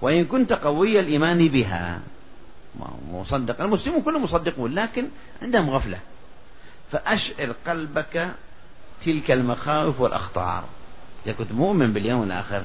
وإن 0.00 0.24
كنت 0.24 0.52
قوي 0.52 1.00
الإيمان 1.00 1.48
بها 1.48 2.00
مصدق 3.12 3.60
المسلمون 3.60 4.02
كلهم 4.02 4.24
مصدقون 4.24 4.74
لكن 4.74 5.08
عندهم 5.42 5.70
غفلة. 5.70 5.98
فأشعر 6.92 7.54
قلبك 7.66 8.28
تلك 9.04 9.30
المخاوف 9.30 10.00
والأخطار. 10.00 10.64
إذا 11.26 11.32
كنت 11.32 11.52
مؤمن 11.52 11.92
باليوم 11.92 12.22
الآخر 12.22 12.62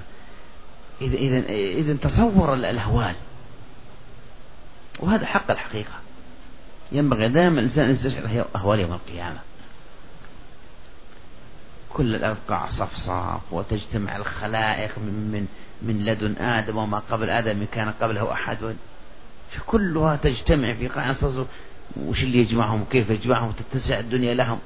إذا 1.02 1.18
إذا 1.18 1.38
إذا 1.50 1.94
تصور 1.94 2.54
الأهوال. 2.54 3.16
وهذا 5.00 5.26
حق 5.26 5.52
الحقيقة. 5.52 5.94
ينبغي 6.92 7.30
دائما 7.30 7.60
الإنسان 7.60 7.90
أن 7.90 7.96
يستشعر 7.96 8.46
أهوال 8.56 8.80
يوم 8.80 8.94
القيامة. 8.94 9.40
كل 11.90 12.16
الأرض 12.16 12.38
قاع 12.48 12.72
صفصاف 12.72 13.42
وتجتمع 13.52 14.16
الخلائق 14.16 14.98
من 14.98 15.32
من 15.32 15.48
من 15.82 16.06
لدن 16.06 16.36
آدم 16.46 16.78
وما 16.78 17.02
قبل 17.12 17.30
آدم 17.30 17.66
كان 17.72 17.94
قبله 18.02 18.32
أحد. 18.32 18.76
كلها 19.66 20.16
تجتمع 20.16 20.74
في 20.74 20.88
قاع 20.88 21.14
صفصاف 21.14 21.48
وش 21.98 22.24
اللي 22.24 22.38
يجمعهم 22.38 22.82
وكيف 22.82 23.10
يجمعهم 23.10 23.52
تتسع 23.52 24.00
الدنيا 24.00 24.34
لهم؟ 24.34 24.60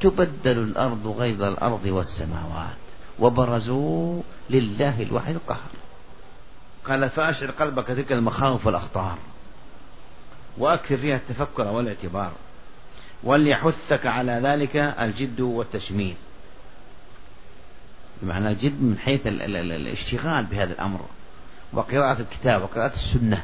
تبدل 0.00 0.58
الأرض 0.58 1.06
غيظ 1.06 1.42
الأرض 1.42 1.86
والسماوات 1.86 2.76
وبرزوا 3.18 4.22
لله 4.50 5.02
الواحد 5.02 5.34
القهار. 5.34 5.70
قال 6.88 7.10
فأشعر 7.10 7.50
قلبك 7.50 7.86
تلك 7.86 8.12
المخاوف 8.12 8.66
والأخطار 8.66 9.18
وأكثر 10.58 10.96
فيها 10.96 11.16
التفكر 11.16 11.66
والاعتبار 11.66 12.32
وليحثك 13.24 14.06
على 14.06 14.32
ذلك 14.32 14.76
الجد 14.76 15.40
والتشميل 15.40 16.14
بمعنى 18.22 18.48
الجد 18.48 18.82
من 18.82 18.98
حيث 18.98 19.20
الاشتغال 19.26 20.44
بهذا 20.44 20.72
الأمر 20.72 21.00
وقراءة 21.72 22.20
الكتاب 22.20 22.62
وقراءة 22.62 22.94
السنة. 22.94 23.42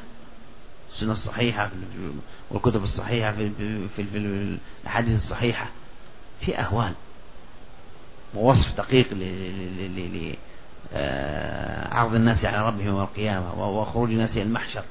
السنة 0.95 1.13
الصحيحة 1.13 1.71
والكتب 2.51 2.85
الصحيحة 2.85 3.33
في, 3.33 3.51
في, 3.97 4.03
الأحاديث 4.83 5.23
الصحيحة. 5.25 5.67
في 6.41 6.59
أهوال 6.59 6.93
ووصف 8.35 8.77
دقيق 8.77 9.07
لعرض 10.93 12.15
الناس 12.15 12.45
على 12.45 12.67
ربهم 12.67 12.87
يوم 12.87 13.01
القيامة 13.01 13.81
وخروج 13.81 14.11
الناس 14.11 14.31
إلى 14.31 14.43
المحشر 14.43 14.83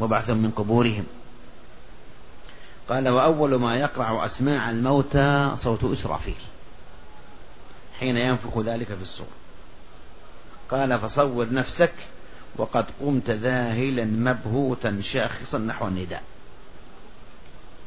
وبعثهم 0.00 0.36
من 0.36 0.50
قبورهم. 0.50 1.04
قال 2.88 3.08
وأول 3.08 3.54
ما 3.54 3.76
يقرع 3.76 4.26
أسماع 4.26 4.70
الموتى 4.70 5.56
صوت 5.64 5.84
إسرافيل 5.84 6.34
حين 8.00 8.16
ينفخ 8.16 8.58
ذلك 8.58 8.86
في 8.86 9.02
الصور. 9.02 9.26
قال 10.70 10.98
فصور 10.98 11.52
نفسك 11.52 11.92
وقد 12.56 12.84
قمت 13.00 13.30
ذاهلا 13.30 14.04
مبهوتا 14.04 15.02
شاخصا 15.12 15.58
نحو 15.58 15.88
النداء. 15.88 16.22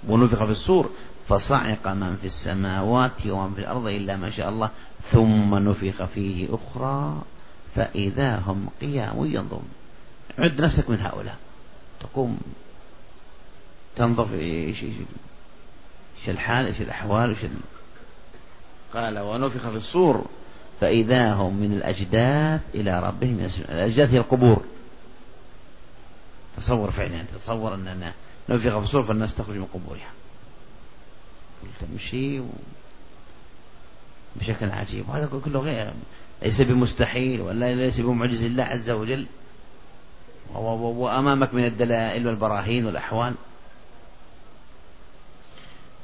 ونفخ 0.07 0.45
في 0.45 0.51
الصور 0.51 0.89
فصعق 1.29 1.87
من 1.87 2.17
في 2.21 2.27
السماوات 2.27 3.25
ومن 3.27 3.53
في 3.53 3.61
الأرض 3.61 3.87
إلا 3.87 4.17
ما 4.17 4.31
شاء 4.31 4.49
الله 4.49 4.69
ثم 5.11 5.55
نفخ 5.55 6.05
فيه 6.05 6.47
أخرى 6.55 7.21
فإذا 7.75 8.35
هم 8.35 8.69
قيام 8.81 9.25
ينظرون 9.25 9.69
عد 10.37 10.61
نفسك 10.61 10.89
من 10.89 10.99
هؤلاء. 10.99 11.37
تقوم 11.99 12.39
تنظر 13.95 14.25
في 14.25 14.39
إيش 14.39 14.83
إيش 14.83 14.93
إيش 16.19 16.29
الحال 16.29 16.65
إيش 16.65 16.81
الأحوال 16.81 17.29
إيش 17.29 17.51
قال 18.93 19.19
ونفخ 19.19 19.69
في 19.69 19.77
الصور 19.77 20.25
فإذا 20.79 21.33
هم 21.33 21.55
من 21.55 21.71
الأجداث 21.71 22.61
إلى 22.75 22.99
ربهم 22.99 23.39
يسجدون. 23.39 23.65
الأجداث 23.69 24.09
هي 24.09 24.17
القبور. 24.17 24.65
تصور 26.57 26.91
فعلا 26.91 27.23
تصور 27.45 27.73
أن 27.73 28.11
نفخ 28.49 28.61
في 28.61 28.77
الصور 28.77 29.03
فالناس 29.03 29.35
تخرج 29.35 29.55
من 29.55 29.65
قبورها. 29.65 30.11
تمشي 31.79 32.39
و... 32.39 32.45
بشكل 34.35 34.71
عجيب. 34.71 35.09
وهذا 35.09 35.39
كله 35.45 35.59
غير 35.59 35.93
ليس 36.41 36.61
بمستحيل 36.61 37.41
ولا 37.41 37.75
ليس 37.75 37.99
بمعجز 37.99 38.41
الله 38.41 38.63
عز 38.63 38.89
وجل. 38.89 39.25
وأمامك 40.53 41.53
من 41.53 41.65
الدلائل 41.65 42.27
والبراهين 42.27 42.85
والأحوال. 42.85 43.33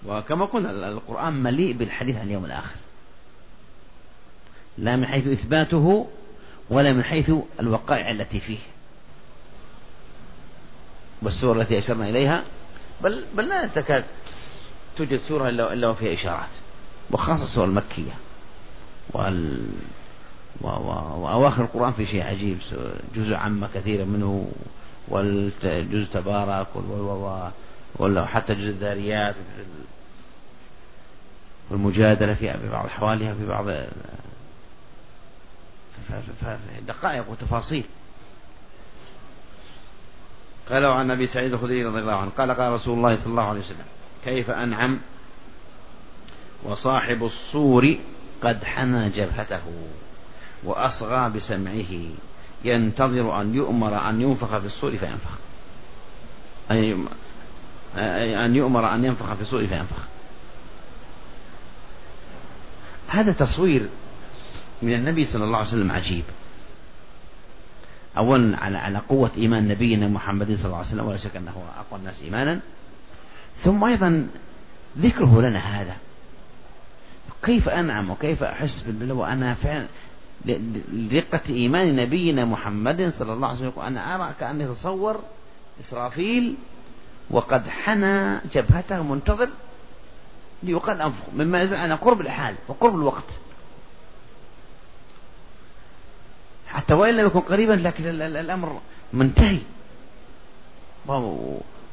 وكما 0.06 0.46
قلنا 0.46 0.90
القرآن 0.90 1.34
مليء 1.34 1.74
بالحديث 1.74 2.16
عن 2.16 2.26
اليوم 2.28 2.46
الآخر. 2.46 2.76
لا 4.78 4.96
من 4.96 5.06
حيث 5.06 5.28
إثباته 5.28 6.08
ولا 6.70 6.94
من 6.94 7.04
حيث 7.04 7.32
الوقائع 7.60 8.12
التي 8.12 8.40
فيه. 8.40 8.60
والسورة 11.22 11.62
التي 11.62 11.80
أشرنا 11.80 12.10
إليها 12.10 12.44
بل 13.04 13.26
بل 13.38 13.50
لا 13.50 13.68
تكاد 13.68 14.04
توجد 14.98 15.20
سورة 15.28 15.50
إلا 15.50 15.88
وفيها 15.88 16.14
إشارات 16.14 16.50
وخاصة 17.12 17.44
السورة 17.44 17.66
المكية. 17.66 18.12
وال 19.14 19.70
وأواخر 20.62 21.64
القرآن 21.64 21.94
في 21.94 22.06
شيء 22.06 22.24
عجيب 22.24 22.58
جزء 23.16 23.34
عامة 23.34 23.70
كثيرا 23.74 24.06
منه 24.06 24.52
والجزء 25.08 26.08
تبارك 26.14 26.68
ولا 28.00 28.26
حتى 28.26 28.56
جزء 28.56 28.70
الذاريات 28.70 29.36
والمجادلة 31.70 32.34
في 32.34 32.70
بعض 32.72 32.86
أحوالها 32.86 33.34
في 33.34 33.46
بعض 33.48 33.66
دقائق 36.88 37.30
وتفاصيل. 37.30 37.84
قالوا 40.70 40.94
عن 40.94 41.12
أبي 41.12 41.28
سعيد 41.28 41.54
الخدري 41.54 41.86
رضي 41.86 42.00
الله 42.00 42.16
عنه 42.16 42.32
قال 42.38 42.52
قال 42.52 42.74
رسول 42.74 42.98
الله 42.98 43.16
صلى 43.16 43.26
الله 43.26 43.50
عليه 43.50 43.60
وسلم 43.60 43.86
كيف 44.26 44.50
أنعم 44.50 45.00
وصاحب 46.64 47.24
الصور 47.24 47.96
قد 48.44 48.64
حنى 48.64 49.10
جبهته 49.10 49.62
وأصغى 50.64 51.30
بسمعه 51.30 52.10
ينتظر 52.66 53.42
أن 53.42 53.56
يؤمر 53.56 54.10
أن 54.10 54.22
ينفخ 54.22 54.58
في 54.58 54.66
الصور 54.66 54.92
فينفخ. 54.92 55.32
أي 56.72 58.46
أن 58.46 58.56
يؤمر 58.56 58.96
أن 58.96 59.06
ينفخ 59.06 59.34
في 59.34 59.42
الصور 59.42 59.68
فينفخ. 59.68 60.02
هذا 63.08 63.32
تصوير 63.32 63.90
من 64.82 64.94
النبي 64.94 65.26
صلى 65.26 65.44
الله 65.44 65.58
عليه 65.58 65.68
وسلم 65.68 65.92
عجيب. 65.92 66.24
أولا 68.18 68.58
على 68.58 68.78
على 68.78 68.98
قوة 69.10 69.32
إيمان 69.38 69.68
نبينا 69.68 70.08
محمد 70.08 70.48
صلى 70.48 70.66
الله 70.66 70.78
عليه 70.78 70.88
وسلم 70.88 71.06
ولا 71.06 71.18
شك 71.18 71.36
أنه 71.36 71.64
أقوى 71.80 72.00
الناس 72.00 72.22
إيمانا. 72.22 72.60
ثم 73.64 73.84
أيضا 73.84 74.28
ذكره 74.98 75.42
لنا 75.42 75.60
هذا. 75.60 75.96
كيف 77.44 77.70
أنعم 77.70 78.10
وكيف 78.10 78.44
أحس 78.44 78.84
بالله 78.88 79.14
وأنا 79.14 79.54
فعلا 79.54 79.86
لدقة 80.94 81.42
إيمان 81.50 81.96
نبينا 81.96 82.46
محمد 82.46 83.14
صلى 83.20 83.34
الله 83.34 83.48
عليه 83.48 83.60
وسلم 83.60 83.82
أنا 83.82 84.16
أرى 84.16 84.34
كأني 84.40 84.72
أتصور 84.72 85.20
إسرافيل 85.82 86.56
وقد 87.30 87.68
حنى 87.68 88.40
جبهته 88.54 89.04
منتظر 89.04 89.50
ليقال 90.64 91.02
أنفخ 91.02 91.24
مما 91.34 91.62
يدل 91.62 91.76
على 91.76 91.94
قرب 91.94 92.22
الحال 92.22 92.56
وقرب 92.68 92.96
الوقت. 92.96 93.30
حتى 96.74 96.94
وإن 96.94 97.18
لم 97.18 97.26
يكن 97.26 97.40
قريبا 97.40 97.74
لكن 97.74 98.06
الأمر 98.22 98.82
منتهي. 99.14 99.60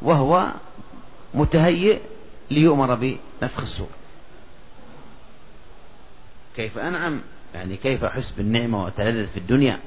وهو 0.03 0.53
متهيئ 1.35 1.99
ليؤمر 2.51 2.95
بنفخ 2.95 3.61
الصور 3.61 3.89
كيف 6.57 6.79
أنعم؟ 6.79 7.21
يعني 7.55 7.77
كيف 7.77 8.05
أحس 8.05 8.31
بالنعمة 8.37 8.85
وأتلذذ 8.85 9.27
في 9.27 9.37
الدنيا؟ 9.37 9.79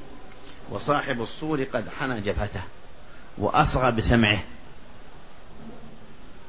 وصاحب 0.69 1.21
الصور 1.21 1.63
قد 1.63 1.89
حنى 1.99 2.21
جبهته 2.21 2.61
وأصغى 3.37 3.91
بسمعه. 3.91 4.43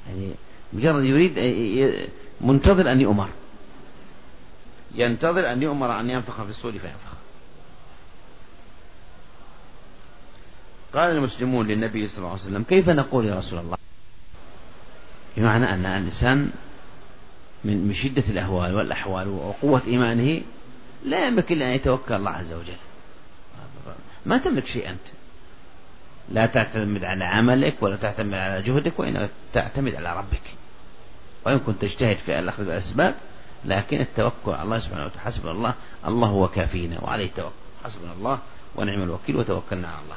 يعني 0.09 0.33
مجرد 0.73 1.05
يريد 1.05 1.39
منتظر 2.41 2.93
أن 2.93 3.01
يؤمر. 3.01 3.29
ينتظر 4.95 5.53
أن 5.53 5.63
يؤمر 5.63 6.01
أن 6.01 6.11
ينفخ 6.11 6.43
في 6.43 6.51
الصور 6.51 6.73
فينفخ. 6.73 7.12
قال 10.95 11.11
المسلمون 11.11 11.67
للنبي 11.67 12.09
صلى 12.09 12.19
الله 12.19 12.31
عليه 12.31 12.43
وسلم 12.43 12.63
كيف 12.63 12.89
نقول 12.89 13.27
يا 13.27 13.35
رسول 13.35 13.59
الله؟ 13.59 13.77
بمعنى 15.37 15.75
أن 15.75 15.87
الإنسان 15.87 16.51
من 17.65 17.95
شدة 17.95 18.25
الأهوال 18.29 18.75
والأحوال 18.75 19.29
وقوة 19.29 19.83
إيمانه 19.87 20.43
لا 21.05 21.27
يملك 21.27 21.53
إلا 21.53 21.67
أن 21.67 21.71
يتوكل 21.71 22.15
الله 22.15 22.31
عز 22.31 22.53
وجل. 22.53 22.77
ما 24.27 24.39
تملك 24.39 24.67
شيء 24.67 24.91
أنت. 24.91 25.07
لا 26.29 26.47
تعتمد 26.47 27.05
على 27.05 27.25
عملك 27.25 27.75
ولا 27.81 27.97
تعتمد 27.97 28.35
على 28.35 28.63
جهدك 28.63 28.99
وإنما 28.99 29.29
تعتمد 29.53 29.95
على 29.95 30.19
ربك. 30.19 30.43
وإن 31.47 31.59
كنت 31.59 31.83
تجتهد 31.83 32.17
في 32.17 32.39
الأخذ 32.39 32.65
بالأسباب 32.65 33.15
لكن 33.65 34.01
التوكل 34.01 34.51
على 34.51 34.63
الله 34.63 34.79
سبحانه 34.79 35.05
وتعالى 35.05 35.21
حسبنا 35.21 35.51
الله 35.51 35.75
الله 36.07 36.29
هو 36.29 36.49
كافينا 36.49 37.01
وعليه 37.05 37.27
التوكل 37.27 37.55
حسبنا 37.85 38.13
الله 38.13 38.39
ونعم 38.77 39.03
الوكيل 39.03 39.37
وتوكلنا 39.37 39.89
على 39.89 39.99
الله. 40.05 40.17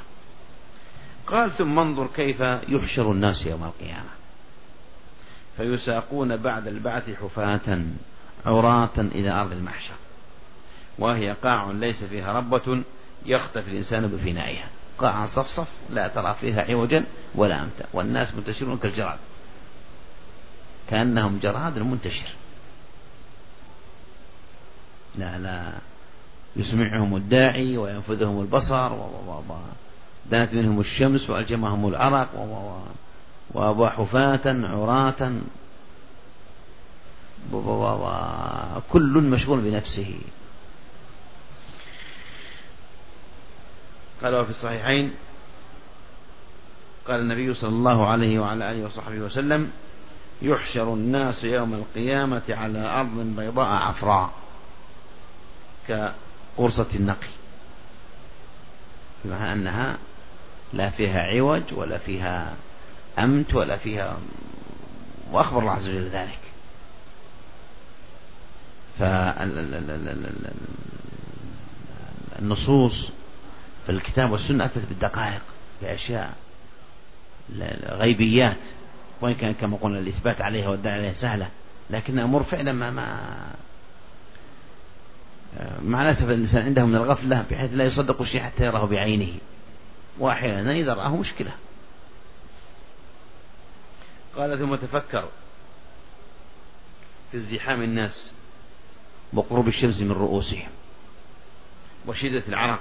قال 1.27 1.57
ثم 1.57 1.79
انظر 1.79 2.07
كيف 2.15 2.39
يحشر 2.69 3.11
الناس 3.11 3.45
يوم 3.45 3.63
القيامة. 3.63 4.09
فيساقون 5.57 6.37
بعد 6.37 6.67
البعث 6.67 7.09
حفاة 7.09 7.83
عراة 8.45 8.97
إلى 8.97 9.29
أرض 9.29 9.51
المحشر. 9.51 9.93
وهي 10.99 11.31
قاع 11.31 11.71
ليس 11.71 12.03
فيها 12.03 12.33
ربة 12.33 12.83
يختفي 13.25 13.71
الإنسان 13.71 14.07
بفنائها. 14.07 14.67
قاع 14.97 15.27
صفصف 15.27 15.67
لا 15.89 16.07
ترى 16.07 16.35
فيها 16.41 16.61
عوجا 16.61 17.05
ولا 17.35 17.63
أمتا. 17.63 17.85
والناس 17.93 18.35
منتشرون 18.35 18.77
كالجراد. 18.77 19.17
كأنهم 20.89 21.39
جراد 21.39 21.79
منتشر. 21.79 22.27
لا 25.15 25.37
لا. 25.37 25.73
يسمعهم 26.55 27.15
الداعي 27.15 27.77
وينفذهم 27.77 28.41
البصر 28.41 28.91
دانت 30.31 30.53
منهم 30.53 30.79
الشمس 30.79 31.29
وألجمهم 31.29 31.87
العرق 31.87 32.29
وحفاة 33.53 34.41
عراة. 34.45 35.31
وكل 37.53 39.13
مشغول 39.13 39.59
بنفسه. 39.59 40.15
قال 44.23 44.45
في 44.45 44.51
الصحيحين 44.51 45.13
قال 47.07 47.19
النبي 47.19 47.53
صلى 47.53 47.69
الله 47.69 48.07
عليه 48.07 48.39
وعلى 48.39 48.71
آله 48.71 48.85
وصحبه 48.85 49.19
وسلم 49.19 49.71
يحشر 50.41 50.93
الناس 50.93 51.43
يوم 51.43 51.73
القيامة 51.73 52.43
على 52.49 52.79
أرض 52.79 53.17
بيضاء 53.37 53.67
عفراء 53.67 54.29
كقرصة 55.87 56.85
النقي 56.95 57.27
بمعنى 59.25 59.53
أنها 59.53 59.97
لا 60.73 60.89
فيها 60.89 61.19
عوج 61.19 61.63
ولا 61.71 61.97
فيها 61.97 62.53
أمت 63.19 63.53
ولا 63.53 63.77
فيها 63.77 64.17
وأخبر 65.31 65.59
الله 65.59 65.71
عز 65.71 65.87
وجل 65.87 66.09
ذلك. 66.09 66.39
فالنصوص 72.39 73.09
في 73.85 73.91
الكتاب 73.91 74.31
والسنة 74.31 74.65
أتت 74.65 74.85
بالدقائق 74.89 75.41
بأشياء 75.81 76.33
غيبيات 77.89 78.57
وإن 79.21 79.33
كان 79.33 79.53
كما 79.53 79.77
قلنا 79.77 79.99
الإثبات 79.99 80.41
عليها 80.41 80.69
والدعاء 80.69 80.97
عليها 80.97 81.13
سهلة 81.21 81.47
لكن 81.89 82.19
أمور 82.19 82.43
فعلا 82.43 82.71
ما 82.71 82.91
ما 82.91 83.37
مع 85.83 86.01
الأسف 86.01 86.23
الإنسان 86.23 86.61
عنده 86.61 86.85
من 86.85 86.95
الغفلة 86.95 87.45
بحيث 87.51 87.73
لا 87.73 87.83
يصدق 87.83 88.21
الشيء 88.21 88.41
حتى 88.41 88.65
يراه 88.65 88.85
بعينه. 88.85 89.33
وأحيانا 90.19 90.71
إذا 90.71 90.93
رآه 90.93 91.15
مشكلة. 91.15 91.51
قال 94.35 94.59
ثم 94.59 94.75
تفكر 94.75 95.29
في 97.31 97.37
ازدحام 97.37 97.81
الناس 97.81 98.31
وقرب 99.33 99.67
الشمس 99.67 99.99
من 99.99 100.11
رؤوسهم 100.11 100.69
وشدة 102.07 102.43
العرق 102.47 102.79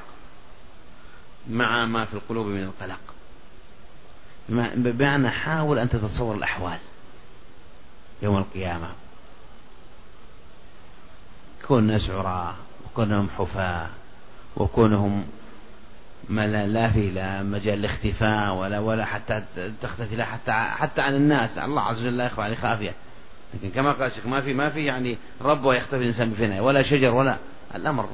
مع 1.50 1.86
ما 1.86 2.04
في 2.04 2.14
القلوب 2.14 2.46
من 2.46 2.62
القلق. 2.62 3.00
بمعنى 4.74 5.30
حاول 5.30 5.78
أن 5.78 5.88
تتصور 5.88 6.34
الأحوال 6.34 6.78
يوم 8.22 8.38
القيامة. 8.38 8.90
كون 11.66 11.78
الناس 11.78 12.10
عراة 12.10 12.54
وكونهم 12.86 13.28
حفاة 13.38 13.88
وكونهم 14.56 15.26
ما 16.28 16.46
لا, 16.46 16.66
لا 16.66 16.90
في 16.90 17.10
لا 17.10 17.42
مجال 17.42 17.78
الاختفاء 17.78 18.54
ولا 18.54 18.78
ولا 18.78 19.04
حتى 19.04 19.42
تختفي 19.82 20.16
لا 20.16 20.24
حتى 20.24 20.52
حتى 20.52 21.00
عن 21.00 21.14
الناس. 21.14 21.58
الله 21.58 21.82
عز 21.82 21.98
وجل 21.98 22.16
لا 22.16 22.26
يخفى 22.26 22.42
عليه 22.42 22.56
خافية. 22.56 22.92
لكن 23.54 23.70
كما 23.70 23.92
قال 23.92 24.10
الشيخ 24.10 24.26
ما 24.26 24.40
في 24.40 24.52
ما 24.52 24.70
في 24.70 24.84
يعني 24.84 25.18
رب 25.42 25.64
ويختفي 25.64 25.96
الإنسان 25.96 26.30
بفناء 26.30 26.60
ولا 26.60 26.82
شجر 26.82 27.14
ولا 27.14 27.36
الأمر 27.74 28.08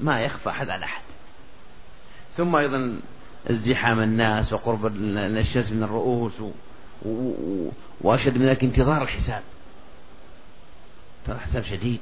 ما 0.00 0.20
يخفى 0.20 0.50
أحد 0.50 0.70
على 0.70 0.84
أحد. 0.84 1.02
ثم 2.36 2.56
أيضا 2.56 3.00
ازدحام 3.50 4.00
الناس 4.00 4.52
وقرب 4.52 4.86
الشمس 4.96 5.72
من 5.72 5.82
الرؤوس 5.82 6.32
وأشد 8.00 8.38
من 8.38 8.46
ذلك 8.46 8.64
انتظار 8.64 9.02
الحساب. 9.02 9.42
ترى 11.26 11.38
حساب 11.38 11.64
شديد. 11.64 12.00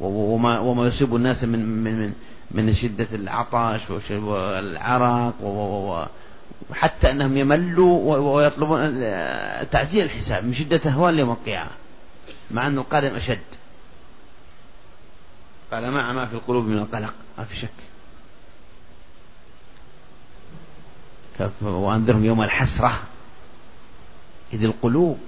وما 0.00 0.58
وما 0.58 0.86
يصيب 0.86 1.16
الناس 1.16 1.44
من 1.44 1.66
من 1.84 1.98
من 1.98 2.12
من 2.50 2.74
شدة 2.74 3.08
العطش 3.12 3.90
والعرق 4.10 5.34
وحتى 6.70 7.10
أنهم 7.10 7.36
يملوا 7.36 8.16
ويطلبون 8.16 9.00
تعزيل 9.70 10.04
الحساب 10.04 10.44
من 10.44 10.54
شدة 10.54 10.90
أهوال 10.90 11.18
يوم 11.18 11.30
القيامة 11.30 11.70
مع 12.50 12.66
أن 12.66 12.78
القادم 12.78 13.14
أشد. 13.14 13.38
قال 15.72 15.90
مع 15.90 16.12
ما 16.12 16.26
في 16.26 16.34
القلوب 16.34 16.64
من 16.64 16.78
القلق 16.78 17.14
ما 17.38 17.44
في 17.44 17.56
شك. 17.56 17.68
وأنذرهم 21.62 22.24
يوم 22.24 22.42
الحسرة. 22.42 23.02
إذ 24.52 24.64
القلوب 24.64 25.18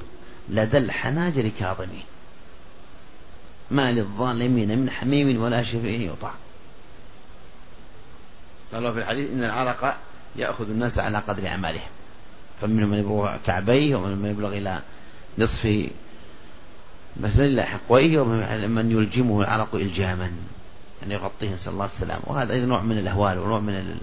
لدى 0.49 0.79
الحناجر 0.79 1.51
كاظمين. 1.59 2.05
ما 3.71 3.93
للظالمين 3.93 4.79
من 4.79 4.91
حميم 4.91 5.43
ولا 5.43 5.65
شفيع 5.65 6.13
يطاع 6.13 6.33
قال 8.75 8.93
في 8.93 8.99
الحديث 8.99 9.31
إن 9.31 9.45
العرق 9.45 9.97
يأخذ 10.37 10.71
الناس 10.71 10.99
على 10.99 11.19
قدر 11.19 11.47
أعمالهم. 11.47 11.89
فمنهم 12.61 12.89
من 12.89 12.99
يبلغ 12.99 13.37
كعبيه 13.47 13.97
ومن 13.97 14.19
من 14.19 14.31
يبلغ 14.31 14.49
إلى 14.49 14.81
نصف 15.39 15.91
مثلا 17.21 17.45
إلى 17.45 17.63
حقويه 17.63 18.21
ومن 18.21 18.71
من 18.71 18.91
يلجمه 18.91 19.41
العرق 19.41 19.75
إلجاما 19.75 20.33
يعني 21.03 21.15
يغطيه 21.15 21.55
نسأل 21.55 21.73
الله 21.73 21.85
السلامة. 21.85 22.23
وهذا 22.27 22.53
أيضا 22.53 22.67
نوع 22.67 22.83
من 22.83 22.99
الأهوال 22.99 23.39
ونوع 23.39 23.61
من 23.61 23.75
ال... 23.75 23.97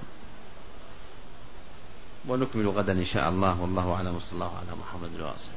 ونكمل 2.27 2.67
غدا 2.67 2.91
إن 2.91 3.05
شاء 3.05 3.29
الله. 3.29 3.61
والله 3.61 3.93
أعلم. 3.93 4.15
وصلى 4.15 4.33
الله 4.33 4.51
على 4.57 4.79
محمد 4.79 5.21
وآله 5.21 5.56